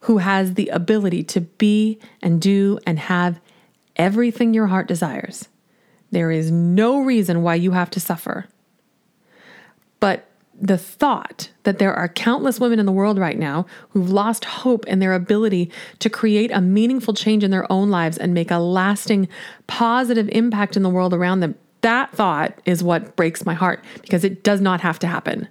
who 0.00 0.18
has 0.18 0.54
the 0.54 0.68
ability 0.68 1.24
to 1.24 1.40
be 1.40 1.98
and 2.22 2.40
do 2.40 2.78
and 2.86 2.98
have 2.98 3.40
everything 3.96 4.54
your 4.54 4.68
heart 4.68 4.86
desires. 4.86 5.48
There 6.10 6.30
is 6.30 6.50
no 6.50 7.00
reason 7.00 7.42
why 7.42 7.56
you 7.56 7.72
have 7.72 7.90
to 7.90 8.00
suffer. 8.00 8.46
But 10.00 10.27
the 10.60 10.78
thought 10.78 11.50
that 11.62 11.78
there 11.78 11.94
are 11.94 12.08
countless 12.08 12.58
women 12.58 12.78
in 12.78 12.86
the 12.86 12.92
world 12.92 13.18
right 13.18 13.38
now 13.38 13.64
who've 13.90 14.10
lost 14.10 14.44
hope 14.44 14.86
in 14.86 14.98
their 14.98 15.14
ability 15.14 15.70
to 16.00 16.10
create 16.10 16.50
a 16.50 16.60
meaningful 16.60 17.14
change 17.14 17.44
in 17.44 17.50
their 17.50 17.70
own 17.70 17.90
lives 17.90 18.18
and 18.18 18.34
make 18.34 18.50
a 18.50 18.58
lasting 18.58 19.28
positive 19.66 20.28
impact 20.30 20.76
in 20.76 20.82
the 20.82 20.90
world 20.90 21.14
around 21.14 21.40
them, 21.40 21.54
that 21.82 22.10
thought 22.12 22.60
is 22.64 22.82
what 22.82 23.14
breaks 23.14 23.46
my 23.46 23.54
heart 23.54 23.84
because 24.02 24.24
it 24.24 24.42
does 24.42 24.60
not 24.60 24.80
have 24.80 24.98
to 24.98 25.06
happen. 25.06 25.48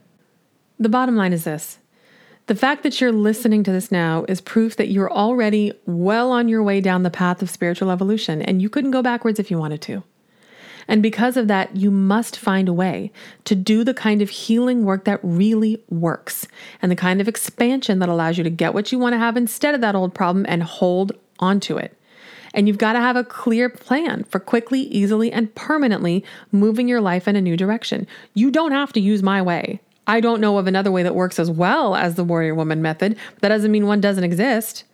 The 0.79 0.89
bottom 0.89 1.15
line 1.15 1.33
is 1.33 1.45
this 1.45 1.79
the 2.47 2.55
fact 2.55 2.83
that 2.83 3.01
you're 3.01 3.11
listening 3.11 3.63
to 3.63 3.71
this 3.71 3.91
now 3.91 4.25
is 4.29 4.39
proof 4.39 4.77
that 4.77 4.87
you're 4.87 5.11
already 5.11 5.73
well 5.85 6.31
on 6.31 6.47
your 6.47 6.63
way 6.63 6.79
down 6.79 7.03
the 7.03 7.09
path 7.09 7.41
of 7.41 7.49
spiritual 7.49 7.91
evolution, 7.91 8.41
and 8.41 8.61
you 8.61 8.69
couldn't 8.69 8.91
go 8.91 9.01
backwards 9.01 9.37
if 9.37 9.51
you 9.51 9.57
wanted 9.57 9.81
to. 9.81 10.03
And 10.87 11.03
because 11.03 11.37
of 11.37 11.47
that, 11.47 11.75
you 11.75 11.91
must 11.91 12.37
find 12.37 12.69
a 12.69 12.73
way 12.73 13.11
to 13.45 13.55
do 13.55 13.83
the 13.83 13.93
kind 13.93 14.21
of 14.21 14.29
healing 14.29 14.85
work 14.85 15.05
that 15.05 15.19
really 15.21 15.81
works 15.89 16.47
and 16.81 16.91
the 16.91 16.95
kind 16.95 17.19
of 17.19 17.27
expansion 17.27 17.99
that 17.99 18.09
allows 18.09 18.37
you 18.37 18.43
to 18.43 18.49
get 18.49 18.73
what 18.73 18.91
you 18.91 18.99
want 18.99 19.13
to 19.13 19.19
have 19.19 19.35
instead 19.35 19.75
of 19.75 19.81
that 19.81 19.95
old 19.95 20.13
problem 20.13 20.45
and 20.47 20.63
hold 20.63 21.11
onto 21.39 21.77
it. 21.77 21.97
And 22.53 22.67
you've 22.67 22.77
got 22.77 22.93
to 22.93 22.99
have 22.99 23.15
a 23.15 23.23
clear 23.23 23.69
plan 23.69 24.23
for 24.23 24.39
quickly, 24.39 24.81
easily, 24.81 25.31
and 25.31 25.53
permanently 25.53 26.23
moving 26.51 26.87
your 26.87 27.01
life 27.01 27.27
in 27.27 27.35
a 27.35 27.41
new 27.41 27.57
direction. 27.57 28.07
You 28.33 28.49
don't 28.49 28.71
have 28.71 28.93
to 28.93 28.99
use 28.99 29.21
my 29.21 29.41
way. 29.41 29.79
I 30.07 30.21
don't 30.21 30.39
know 30.39 30.57
of 30.57 30.67
another 30.67 30.91
way 30.91 31.03
that 31.03 31.15
works 31.15 31.37
as 31.37 31.51
well 31.51 31.95
as 31.95 32.15
the 32.15 32.23
warrior 32.23 32.55
woman 32.55 32.81
method. 32.81 33.17
But 33.33 33.41
that 33.41 33.49
doesn't 33.49 33.71
mean 33.71 33.85
one 33.85 34.01
doesn't 34.01 34.23
exist. 34.23 34.85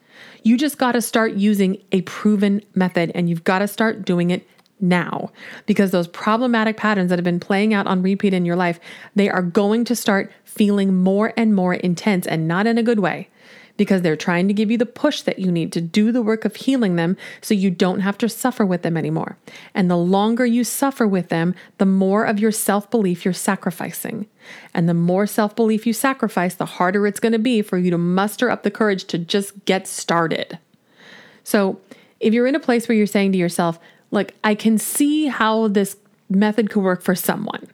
You 0.41 0.57
just 0.57 0.77
got 0.77 0.93
to 0.93 1.01
start 1.01 1.33
using 1.33 1.81
a 1.91 2.01
proven 2.01 2.63
method 2.73 3.11
and 3.15 3.29
you've 3.29 3.43
got 3.43 3.59
to 3.59 3.67
start 3.67 4.03
doing 4.03 4.31
it 4.31 4.45
now 4.83 5.31
because 5.65 5.91
those 5.91 6.07
problematic 6.07 6.77
patterns 6.77 7.09
that 7.09 7.17
have 7.17 7.23
been 7.23 7.39
playing 7.39 7.73
out 7.73 7.87
on 7.87 8.03
repeat 8.03 8.33
in 8.33 8.45
your 8.45 8.55
life, 8.55 8.79
they 9.15 9.29
are 9.29 9.41
going 9.41 9.85
to 9.85 9.95
start 9.95 10.31
feeling 10.43 10.95
more 10.95 11.33
and 11.35 11.55
more 11.55 11.73
intense 11.73 12.27
and 12.27 12.47
not 12.47 12.67
in 12.67 12.77
a 12.77 12.83
good 12.83 12.99
way 12.99 13.29
because 13.77 14.01
they're 14.01 14.15
trying 14.15 14.47
to 14.47 14.53
give 14.53 14.69
you 14.69 14.77
the 14.77 14.85
push 14.85 15.21
that 15.21 15.39
you 15.39 15.51
need 15.51 15.71
to 15.73 15.81
do 15.81 16.11
the 16.11 16.21
work 16.21 16.45
of 16.45 16.55
healing 16.55 16.95
them 16.95 17.17
so 17.41 17.53
you 17.53 17.71
don't 17.71 18.01
have 18.01 18.17
to 18.19 18.29
suffer 18.29 18.65
with 18.65 18.83
them 18.83 18.95
anymore. 18.95 19.37
And 19.73 19.89
the 19.89 19.97
longer 19.97 20.45
you 20.45 20.63
suffer 20.63 21.07
with 21.07 21.29
them, 21.29 21.55
the 21.79 21.85
more 21.85 22.23
of 22.23 22.39
your 22.39 22.51
self 22.51 22.91
belief 22.91 23.25
you're 23.25 23.33
sacrificing. 23.33 24.27
And 24.73 24.87
the 24.87 24.93
more 24.93 25.25
self 25.25 25.55
belief 25.55 25.87
you 25.87 25.93
sacrifice, 25.93 26.55
the 26.55 26.65
harder 26.65 27.07
it's 27.07 27.19
going 27.19 27.31
to 27.31 27.39
be 27.39 27.61
for 27.61 27.77
you 27.77 27.89
to 27.91 27.97
muster 27.97 28.49
up 28.49 28.63
the 28.63 28.71
courage 28.71 29.05
to 29.05 29.17
just 29.17 29.65
get 29.65 29.87
started. 29.87 30.59
So, 31.43 31.79
if 32.19 32.33
you're 32.33 32.47
in 32.47 32.55
a 32.55 32.59
place 32.59 32.87
where 32.87 32.95
you're 32.95 33.05
saying 33.05 33.33
to 33.33 33.37
yourself, 33.37 33.79
like, 34.13 34.35
I 34.43 34.55
can 34.55 34.77
see 34.77 35.27
how 35.27 35.67
this 35.67 35.97
method 36.29 36.69
could 36.69 36.83
work 36.83 37.01
for 37.01 37.15
someone. 37.15 37.67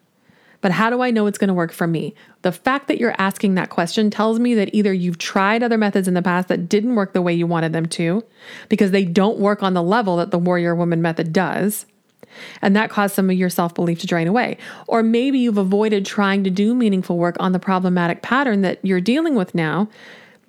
But 0.61 0.71
how 0.71 0.89
do 0.89 1.01
I 1.01 1.11
know 1.11 1.27
it's 1.27 1.37
going 1.37 1.49
to 1.49 1.53
work 1.53 1.71
for 1.71 1.87
me? 1.87 2.13
The 2.41 2.51
fact 2.51 2.87
that 2.87 2.97
you're 2.97 3.15
asking 3.17 3.55
that 3.55 3.69
question 3.69 4.09
tells 4.09 4.39
me 4.39 4.55
that 4.55 4.73
either 4.73 4.91
you've 4.91 5.17
tried 5.17 5.63
other 5.63 5.77
methods 5.77 6.07
in 6.07 6.15
the 6.15 6.21
past 6.21 6.49
that 6.49 6.67
didn't 6.67 6.95
work 6.95 7.13
the 7.13 7.21
way 7.21 7.33
you 7.33 7.47
wanted 7.47 7.71
them 7.71 7.85
to, 7.87 8.23
because 8.67 8.91
they 8.91 9.05
don't 9.05 9.37
work 9.37 9.63
on 9.63 9.73
the 9.73 9.83
level 9.83 10.17
that 10.17 10.31
the 10.31 10.39
warrior 10.39 10.75
woman 10.75 11.01
method 11.01 11.31
does. 11.31 11.85
And 12.61 12.75
that 12.75 12.89
caused 12.89 13.15
some 13.15 13.29
of 13.29 13.37
your 13.37 13.49
self 13.49 13.73
belief 13.73 13.99
to 13.99 14.07
drain 14.07 14.27
away. 14.27 14.57
Or 14.87 15.01
maybe 15.01 15.39
you've 15.39 15.57
avoided 15.57 16.05
trying 16.05 16.43
to 16.43 16.49
do 16.49 16.75
meaningful 16.75 17.17
work 17.17 17.35
on 17.39 17.53
the 17.53 17.59
problematic 17.59 18.21
pattern 18.21 18.61
that 18.61 18.79
you're 18.83 19.01
dealing 19.01 19.35
with 19.35 19.55
now 19.55 19.89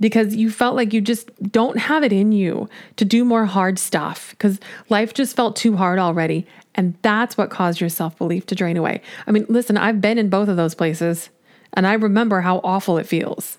because 0.01 0.35
you 0.35 0.51
felt 0.51 0.75
like 0.75 0.93
you 0.93 1.01
just 1.01 1.31
don't 1.53 1.79
have 1.79 2.03
it 2.03 2.13
in 2.13 2.33
you 2.33 2.69
to 2.97 3.05
do 3.05 3.25
more 3.25 3.45
hard 3.45 3.79
stuff 3.79 4.31
because 4.31 4.59
life 4.89 5.15
just 5.15 5.37
felt 5.37 5.55
too 5.55 5.77
hard 5.77 5.99
already. 5.99 6.47
And 6.75 6.95
that's 7.03 7.37
what 7.37 7.51
caused 7.51 7.81
your 7.81 7.91
self 7.91 8.17
belief 8.17 8.47
to 8.47 8.55
drain 8.55 8.77
away. 8.77 9.03
I 9.27 9.31
mean, 9.31 9.47
listen, 9.49 9.77
I've 9.77 10.01
been 10.01 10.19
in 10.19 10.31
both 10.31 10.49
of 10.49 10.57
those 10.57 10.75
places 10.75 11.31
and 11.75 11.87
I 11.87 11.93
remember 11.93 12.41
how 12.41 12.61
awful 12.65 12.99
it 12.99 13.07
feels. 13.07 13.59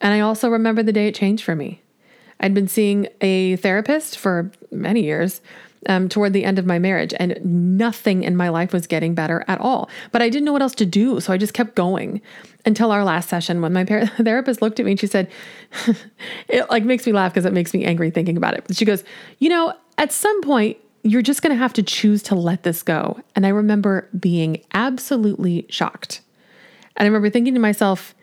And 0.00 0.14
I 0.14 0.20
also 0.20 0.48
remember 0.48 0.82
the 0.82 0.92
day 0.92 1.08
it 1.08 1.14
changed 1.14 1.44
for 1.44 1.54
me. 1.54 1.82
I'd 2.40 2.54
been 2.54 2.68
seeing 2.68 3.06
a 3.20 3.56
therapist 3.56 4.18
for 4.18 4.50
many 4.70 5.04
years 5.04 5.42
um, 5.88 6.08
toward 6.08 6.32
the 6.32 6.44
end 6.44 6.58
of 6.58 6.66
my 6.66 6.78
marriage, 6.78 7.14
and 7.18 7.38
nothing 7.42 8.22
in 8.22 8.36
my 8.36 8.48
life 8.48 8.72
was 8.72 8.86
getting 8.86 9.14
better 9.14 9.44
at 9.48 9.60
all. 9.60 9.88
But 10.12 10.22
I 10.22 10.28
didn't 10.28 10.44
know 10.44 10.52
what 10.52 10.62
else 10.62 10.74
to 10.76 10.86
do, 10.86 11.20
so 11.20 11.32
I 11.32 11.36
just 11.36 11.54
kept 11.54 11.74
going 11.74 12.20
until 12.66 12.92
our 12.92 13.04
last 13.04 13.28
session 13.28 13.62
when 13.62 13.72
my 13.72 13.84
therapist 14.18 14.60
looked 14.60 14.78
at 14.78 14.86
me 14.86 14.92
and 14.92 15.00
she 15.00 15.06
said, 15.06 15.30
"It 16.48 16.68
like 16.70 16.84
makes 16.84 17.06
me 17.06 17.12
laugh 17.12 17.32
because 17.32 17.46
it 17.46 17.52
makes 17.52 17.72
me 17.72 17.84
angry 17.84 18.10
thinking 18.10 18.36
about 18.36 18.54
it." 18.54 18.64
But 18.66 18.76
she 18.76 18.84
goes, 18.84 19.04
"You 19.38 19.48
know, 19.48 19.74
at 19.98 20.12
some 20.12 20.42
point." 20.42 20.76
You're 21.02 21.22
just 21.22 21.40
going 21.40 21.54
to 21.54 21.58
have 21.58 21.72
to 21.72 21.82
choose 21.82 22.22
to 22.24 22.34
let 22.34 22.62
this 22.62 22.82
go. 22.82 23.18
And 23.34 23.46
I 23.46 23.48
remember 23.48 24.06
being 24.20 24.62
absolutely 24.74 25.64
shocked. 25.70 26.20
And 26.94 27.06
I 27.06 27.08
remember 27.08 27.30
thinking 27.30 27.54
to 27.54 27.58
myself, 27.58 28.14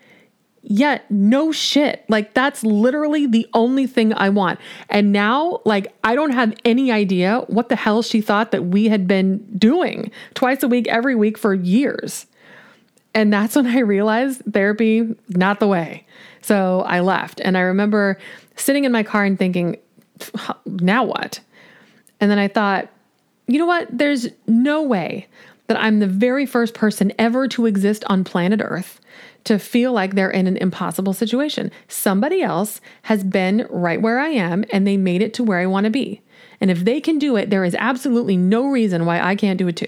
yeah, 0.70 0.98
no 1.08 1.50
shit. 1.50 2.04
Like 2.10 2.34
that's 2.34 2.62
literally 2.62 3.26
the 3.26 3.46
only 3.54 3.86
thing 3.86 4.12
I 4.12 4.28
want. 4.28 4.60
And 4.90 5.14
now, 5.14 5.62
like, 5.64 5.94
I 6.04 6.14
don't 6.14 6.32
have 6.32 6.54
any 6.62 6.92
idea 6.92 7.40
what 7.46 7.70
the 7.70 7.76
hell 7.76 8.02
she 8.02 8.20
thought 8.20 8.52
that 8.52 8.66
we 8.66 8.88
had 8.88 9.08
been 9.08 9.38
doing 9.56 10.10
twice 10.34 10.62
a 10.62 10.68
week, 10.68 10.86
every 10.88 11.14
week 11.14 11.38
for 11.38 11.54
years. 11.54 12.26
And 13.14 13.32
that's 13.32 13.56
when 13.56 13.66
I 13.66 13.78
realized 13.78 14.42
therapy, 14.52 15.16
not 15.30 15.58
the 15.58 15.66
way. 15.66 16.06
So 16.42 16.82
I 16.82 17.00
left. 17.00 17.40
And 17.40 17.56
I 17.56 17.62
remember 17.62 18.18
sitting 18.54 18.84
in 18.84 18.92
my 18.92 19.02
car 19.02 19.24
and 19.24 19.38
thinking, 19.38 19.78
now 20.66 21.02
what? 21.02 21.40
And 22.20 22.30
then 22.30 22.38
I 22.38 22.48
thought, 22.48 22.90
you 23.46 23.58
know 23.58 23.64
what? 23.64 23.88
There's 23.90 24.28
no 24.46 24.82
way 24.82 25.28
that 25.68 25.78
I'm 25.78 26.00
the 26.00 26.06
very 26.06 26.46
first 26.46 26.74
person 26.74 27.12
ever 27.18 27.46
to 27.48 27.66
exist 27.66 28.02
on 28.06 28.24
planet 28.24 28.60
Earth 28.64 29.00
to 29.44 29.58
feel 29.58 29.92
like 29.92 30.14
they're 30.14 30.30
in 30.30 30.46
an 30.46 30.56
impossible 30.56 31.12
situation. 31.12 31.70
Somebody 31.86 32.42
else 32.42 32.80
has 33.02 33.22
been 33.22 33.66
right 33.70 34.00
where 34.00 34.18
I 34.18 34.28
am 34.28 34.64
and 34.72 34.86
they 34.86 34.96
made 34.96 35.22
it 35.22 35.34
to 35.34 35.44
where 35.44 35.58
I 35.58 35.66
want 35.66 35.84
to 35.84 35.90
be. 35.90 36.22
And 36.60 36.70
if 36.70 36.84
they 36.84 37.00
can 37.00 37.18
do 37.18 37.36
it, 37.36 37.50
there 37.50 37.64
is 37.64 37.76
absolutely 37.78 38.36
no 38.36 38.66
reason 38.66 39.04
why 39.04 39.20
I 39.20 39.36
can't 39.36 39.58
do 39.58 39.68
it 39.68 39.76
too. 39.76 39.86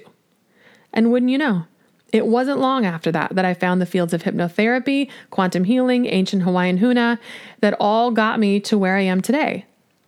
And 0.93 1.11
wouldn't 1.11 1.31
you 1.31 1.39
know? 1.39 1.65
It 2.13 2.27
wasn't 2.27 2.59
long 2.59 2.85
after 2.85 3.11
that 3.13 3.35
that 3.35 3.45
I 3.45 3.55
found 3.55 3.81
the 3.81 3.87
fields 3.87 4.13
of 4.13 4.25
hypnotherapy, 4.25 5.11
quantum 5.31 5.65
healing, 5.65 6.07
ancient 6.07 6.43
Hawaiian 6.43 6.79
huna 6.79 7.19
that 7.61 7.77
all 7.79 8.11
got 8.11 8.41
me 8.41 8.61
to 8.61 8.77
where 8.77 8.97
I 8.97 9.03
am 9.03 9.21
today. 9.21 9.65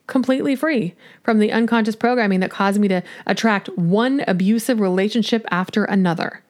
Completely 0.06 0.56
free 0.56 0.94
from 1.22 1.38
the 1.38 1.52
unconscious 1.52 1.96
programming 1.96 2.40
that 2.40 2.50
caused 2.50 2.80
me 2.80 2.88
to 2.88 3.02
attract 3.26 3.68
one 3.78 4.24
abusive 4.26 4.80
relationship 4.80 5.46
after 5.50 5.84
another 5.84 6.42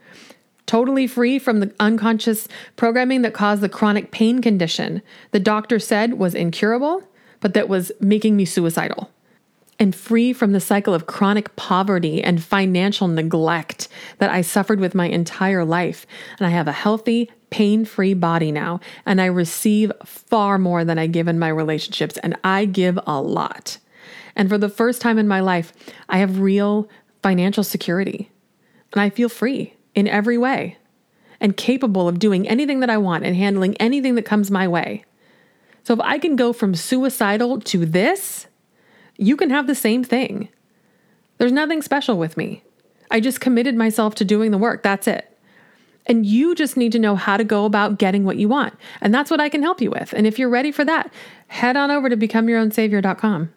totally 0.73 1.07
free 1.07 1.39
from 1.39 1.61
the 1.61 1.71
unconscious 1.81 2.49
programming 2.77 3.21
that 3.21 3.35
caused 3.35 3.61
the 3.61 3.69
chronic 3.69 4.11
pain 4.11 4.41
condition 4.41 5.03
the 5.33 5.41
doctor 5.41 5.79
said 5.79 6.15
was 6.15 6.35
incurable, 6.35 7.03
but 7.41 7.53
that 7.53 7.69
was 7.69 7.93
making 8.01 8.37
me 8.37 8.47
suicidal. 8.47 9.11
And 9.79 9.95
free 9.95 10.33
from 10.33 10.53
the 10.53 10.61
cycle 10.61 10.95
of 10.95 11.07
chronic 11.07 11.55
poverty 11.57 12.23
and 12.23 12.43
financial 12.43 13.09
neglect 13.09 13.89
that 14.19 14.31
I 14.31 14.41
suffered 14.41 14.81
with 14.81 14.95
my 14.95 15.07
entire 15.09 15.65
life. 15.65 16.07
And 16.39 16.47
I 16.47 16.51
have 16.51 16.69
a 16.69 16.73
healthy, 16.73 17.31
pain 17.53 17.85
free 17.85 18.15
body 18.15 18.51
now, 18.51 18.81
and 19.07 19.21
I 19.21 19.27
receive 19.27 19.93
far 20.05 20.59
more 20.59 20.85
than 20.85 20.99
I 20.99 21.07
give 21.07 21.29
in 21.29 21.39
my 21.39 21.49
relationships, 21.49 22.17
and 22.17 22.37
I 22.43 22.65
give 22.65 22.99
a 23.07 23.21
lot. 23.21 23.79
And 24.35 24.49
for 24.49 24.57
the 24.57 24.71
first 24.71 25.03
time 25.03 25.19
in 25.19 25.29
my 25.29 25.41
life, 25.41 25.73
I 26.09 26.19
have 26.19 26.41
real 26.41 26.89
financial 27.23 27.63
security, 27.63 28.31
and 28.93 29.03
I 29.03 29.11
feel 29.11 29.29
free 29.29 29.75
in 29.95 30.09
every 30.09 30.39
way 30.39 30.79
and 31.41 31.57
capable 31.57 32.09
of 32.09 32.19
doing 32.19 32.49
anything 32.49 32.81
that 32.81 32.91
I 32.91 32.97
want 32.97 33.25
and 33.25 33.37
handling 33.37 33.77
anything 33.77 34.15
that 34.15 34.23
comes 34.23 34.51
my 34.51 34.67
way. 34.67 35.05
So 35.85 35.93
if 35.93 36.01
I 36.01 36.19
can 36.19 36.37
go 36.37 36.53
from 36.53 36.75
suicidal 36.75 37.61
to 37.61 37.85
this, 37.85 38.47
you 39.19 39.37
can 39.37 39.51
have 39.51 39.67
the 39.67 39.75
same 39.75 40.03
thing. 40.05 40.49
There's 41.37 41.53
nothing 41.53 41.83
special 41.83 42.17
with 42.17 42.37
me. 42.37 42.65
I 43.11 43.21
just 43.21 43.41
committed 43.41 43.77
myself 43.77 44.15
to 44.17 44.25
doing 44.25 44.53
the 44.53 44.59
work. 44.59 44.83
That's 44.83 45.07
it. 45.07 45.32
And 46.07 46.27
you 46.27 46.55
just 46.55 46.77
need 46.77 46.93
to 46.93 46.99
know 46.99 47.15
how 47.15 47.37
to 47.37 47.45
go 47.45 47.65
about 47.65 47.99
getting 47.99 48.25
what 48.25 48.37
you 48.37 48.49
want. 48.49 48.75
And 49.01 49.15
that's 49.15 49.31
what 49.31 49.41
I 49.41 49.49
can 49.49 49.63
help 49.63 49.81
you 49.81 49.91
with. 49.91 50.13
And 50.13 50.27
if 50.27 50.39
you're 50.39 50.49
ready 50.49 50.73
for 50.73 50.85
that, 50.85 51.13
head 51.49 51.77
on 51.77 51.91
over 51.91 52.09
to 52.09 52.17
becomeyourownsavior.com. 52.17 53.53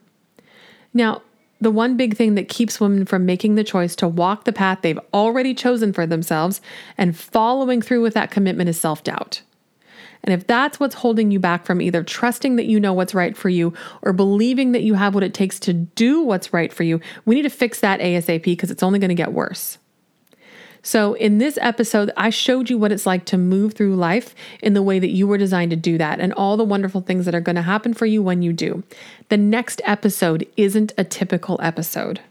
Now, 0.93 1.21
the 1.62 1.71
one 1.71 1.97
big 1.97 2.15
thing 2.15 2.36
that 2.36 2.49
keeps 2.49 2.79
women 2.79 3.05
from 3.05 3.25
making 3.25 3.55
the 3.55 3.63
choice 3.63 3.95
to 3.95 4.08
walk 4.08 4.43
the 4.43 4.53
path 4.53 4.79
they've 4.81 4.99
already 5.13 5.53
chosen 5.53 5.93
for 5.93 6.05
themselves 6.05 6.62
and 6.97 7.17
following 7.17 7.81
through 7.81 8.01
with 8.01 8.13
that 8.13 8.31
commitment 8.31 8.69
is 8.69 8.79
self 8.79 9.03
doubt. 9.03 9.41
And 10.23 10.34
if 10.34 10.47
that's 10.47 10.79
what's 10.79 10.95
holding 10.95 11.31
you 11.31 11.39
back 11.39 11.65
from 11.65 11.81
either 11.81 12.03
trusting 12.03 12.55
that 12.55 12.65
you 12.65 12.79
know 12.79 12.93
what's 12.93 13.13
right 13.13 13.38
for 13.38 13.47
you 13.47 13.73
or 14.01 14.12
believing 14.12 14.71
that 14.71 14.81
you 14.81 14.95
have 14.95 15.13
what 15.13 15.23
it 15.23 15.36
takes 15.36 15.60
to 15.62 15.73
do 15.73 16.21
what's 16.21 16.51
right 16.51 16.73
for 16.73 16.84
you, 16.84 16.99
we 17.25 17.36
need 17.36 17.43
to 17.43 17.49
fix 17.49 17.79
that 17.81 17.99
ASAP 17.99 18.43
because 18.43 18.71
it's 18.71 18.84
only 18.84 18.97
going 18.97 19.10
to 19.10 19.15
get 19.15 19.34
worse. 19.34 19.77
So, 20.86 21.15
in 21.15 21.39
this 21.39 21.58
episode, 21.63 22.12
I 22.15 22.30
showed 22.30 22.69
you 22.69 22.78
what 22.78 22.91
it's 22.91 23.08
like 23.08 23.26
to 23.26 23.39
move 23.39 23.74
through 23.74 23.95
life 23.95 24.36
in 24.62 24.76
the 24.76 24.84
way 24.84 25.00
that 25.00 25.10
you 25.10 25.26
were 25.26 25.39
designed 25.39 25.71
to 25.71 25.76
do 25.76 25.98
that 25.98 26.19
and 26.19 26.32
all 26.34 26.58
the 26.58 26.63
wonderful 26.63 27.02
things 27.02 27.26
that 27.26 27.34
are 27.34 27.41
going 27.41 27.56
to 27.56 27.63
happen 27.63 27.95
for 27.95 28.06
you 28.06 28.21
when 28.21 28.43
you 28.43 28.54
do. 28.54 28.84
The 29.30 29.38
next 29.38 29.82
episode 29.84 30.48
isn't 30.58 30.93
a 30.95 31.04
typical 31.04 31.60
episode. 31.60 32.21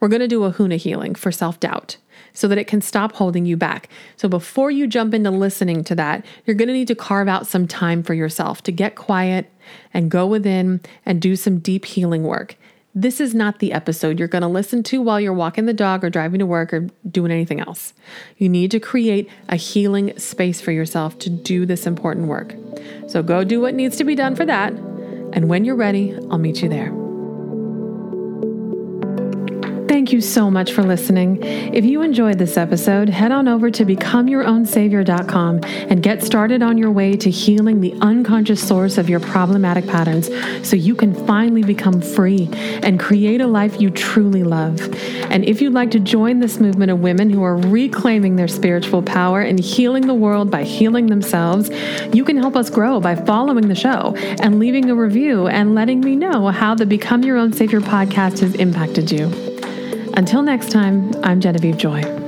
We're 0.00 0.08
going 0.08 0.22
to 0.22 0.28
do 0.28 0.44
a 0.44 0.52
Huna 0.54 0.76
healing 0.76 1.14
for 1.14 1.30
self 1.30 1.60
doubt 1.60 1.98
so 2.32 2.48
that 2.48 2.56
it 2.56 2.66
can 2.66 2.80
stop 2.80 3.12
holding 3.12 3.44
you 3.44 3.58
back. 3.58 3.90
So, 4.16 4.30
before 4.30 4.70
you 4.70 4.86
jump 4.86 5.12
into 5.12 5.30
listening 5.30 5.84
to 5.84 5.94
that, 5.94 6.24
you're 6.46 6.56
going 6.56 6.68
to 6.68 6.74
need 6.74 6.88
to 6.88 6.94
carve 6.94 7.28
out 7.28 7.46
some 7.46 7.68
time 7.68 8.02
for 8.02 8.14
yourself 8.14 8.62
to 8.62 8.72
get 8.72 8.94
quiet 8.96 9.52
and 9.92 10.10
go 10.10 10.26
within 10.26 10.80
and 11.04 11.20
do 11.20 11.36
some 11.36 11.58
deep 11.58 11.84
healing 11.84 12.22
work. 12.22 12.56
This 12.96 13.20
is 13.20 13.34
not 13.34 13.58
the 13.58 13.72
episode 13.72 14.20
you're 14.20 14.28
going 14.28 14.42
to 14.42 14.48
listen 14.48 14.84
to 14.84 15.02
while 15.02 15.20
you're 15.20 15.32
walking 15.32 15.66
the 15.66 15.72
dog 15.72 16.04
or 16.04 16.10
driving 16.10 16.38
to 16.38 16.46
work 16.46 16.72
or 16.72 16.88
doing 17.10 17.32
anything 17.32 17.58
else. 17.58 17.92
You 18.38 18.48
need 18.48 18.70
to 18.70 18.78
create 18.78 19.28
a 19.48 19.56
healing 19.56 20.16
space 20.16 20.60
for 20.60 20.70
yourself 20.70 21.18
to 21.20 21.30
do 21.30 21.66
this 21.66 21.86
important 21.86 22.28
work. 22.28 22.54
So 23.08 23.20
go 23.22 23.42
do 23.42 23.60
what 23.60 23.74
needs 23.74 23.96
to 23.96 24.04
be 24.04 24.14
done 24.14 24.36
for 24.36 24.46
that. 24.46 24.72
And 25.32 25.48
when 25.48 25.64
you're 25.64 25.74
ready, 25.74 26.14
I'll 26.30 26.38
meet 26.38 26.62
you 26.62 26.68
there. 26.68 27.03
Thank 30.04 30.12
you 30.12 30.20
so 30.20 30.50
much 30.50 30.74
for 30.74 30.82
listening. 30.82 31.42
If 31.42 31.86
you 31.86 32.02
enjoyed 32.02 32.36
this 32.36 32.58
episode, 32.58 33.08
head 33.08 33.32
on 33.32 33.48
over 33.48 33.70
to 33.70 33.86
becomeyourownsavior.com 33.86 35.60
and 35.64 36.02
get 36.02 36.22
started 36.22 36.62
on 36.62 36.76
your 36.76 36.90
way 36.90 37.16
to 37.16 37.30
healing 37.30 37.80
the 37.80 37.94
unconscious 38.02 38.62
source 38.62 38.98
of 38.98 39.08
your 39.08 39.20
problematic 39.20 39.86
patterns 39.86 40.28
so 40.62 40.76
you 40.76 40.94
can 40.94 41.14
finally 41.26 41.62
become 41.62 42.02
free 42.02 42.50
and 42.82 43.00
create 43.00 43.40
a 43.40 43.46
life 43.46 43.80
you 43.80 43.88
truly 43.88 44.44
love. 44.44 44.78
And 45.30 45.42
if 45.46 45.62
you'd 45.62 45.72
like 45.72 45.90
to 45.92 46.00
join 46.00 46.40
this 46.40 46.60
movement 46.60 46.90
of 46.90 47.00
women 47.00 47.30
who 47.30 47.42
are 47.42 47.56
reclaiming 47.56 48.36
their 48.36 48.46
spiritual 48.46 49.00
power 49.02 49.40
and 49.40 49.58
healing 49.58 50.06
the 50.06 50.12
world 50.12 50.50
by 50.50 50.64
healing 50.64 51.06
themselves, 51.06 51.70
you 52.14 52.26
can 52.26 52.36
help 52.36 52.56
us 52.56 52.68
grow 52.68 53.00
by 53.00 53.14
following 53.14 53.68
the 53.68 53.74
show 53.74 54.14
and 54.42 54.58
leaving 54.58 54.90
a 54.90 54.94
review 54.94 55.48
and 55.48 55.74
letting 55.74 56.00
me 56.00 56.14
know 56.14 56.48
how 56.48 56.74
the 56.74 56.84
Become 56.84 57.22
Your 57.22 57.38
Own 57.38 57.54
Savior 57.54 57.80
podcast 57.80 58.40
has 58.40 58.54
impacted 58.56 59.10
you. 59.10 59.53
Until 60.16 60.42
next 60.42 60.70
time, 60.70 61.12
I'm 61.24 61.40
Genevieve 61.40 61.76
Joy. 61.76 62.23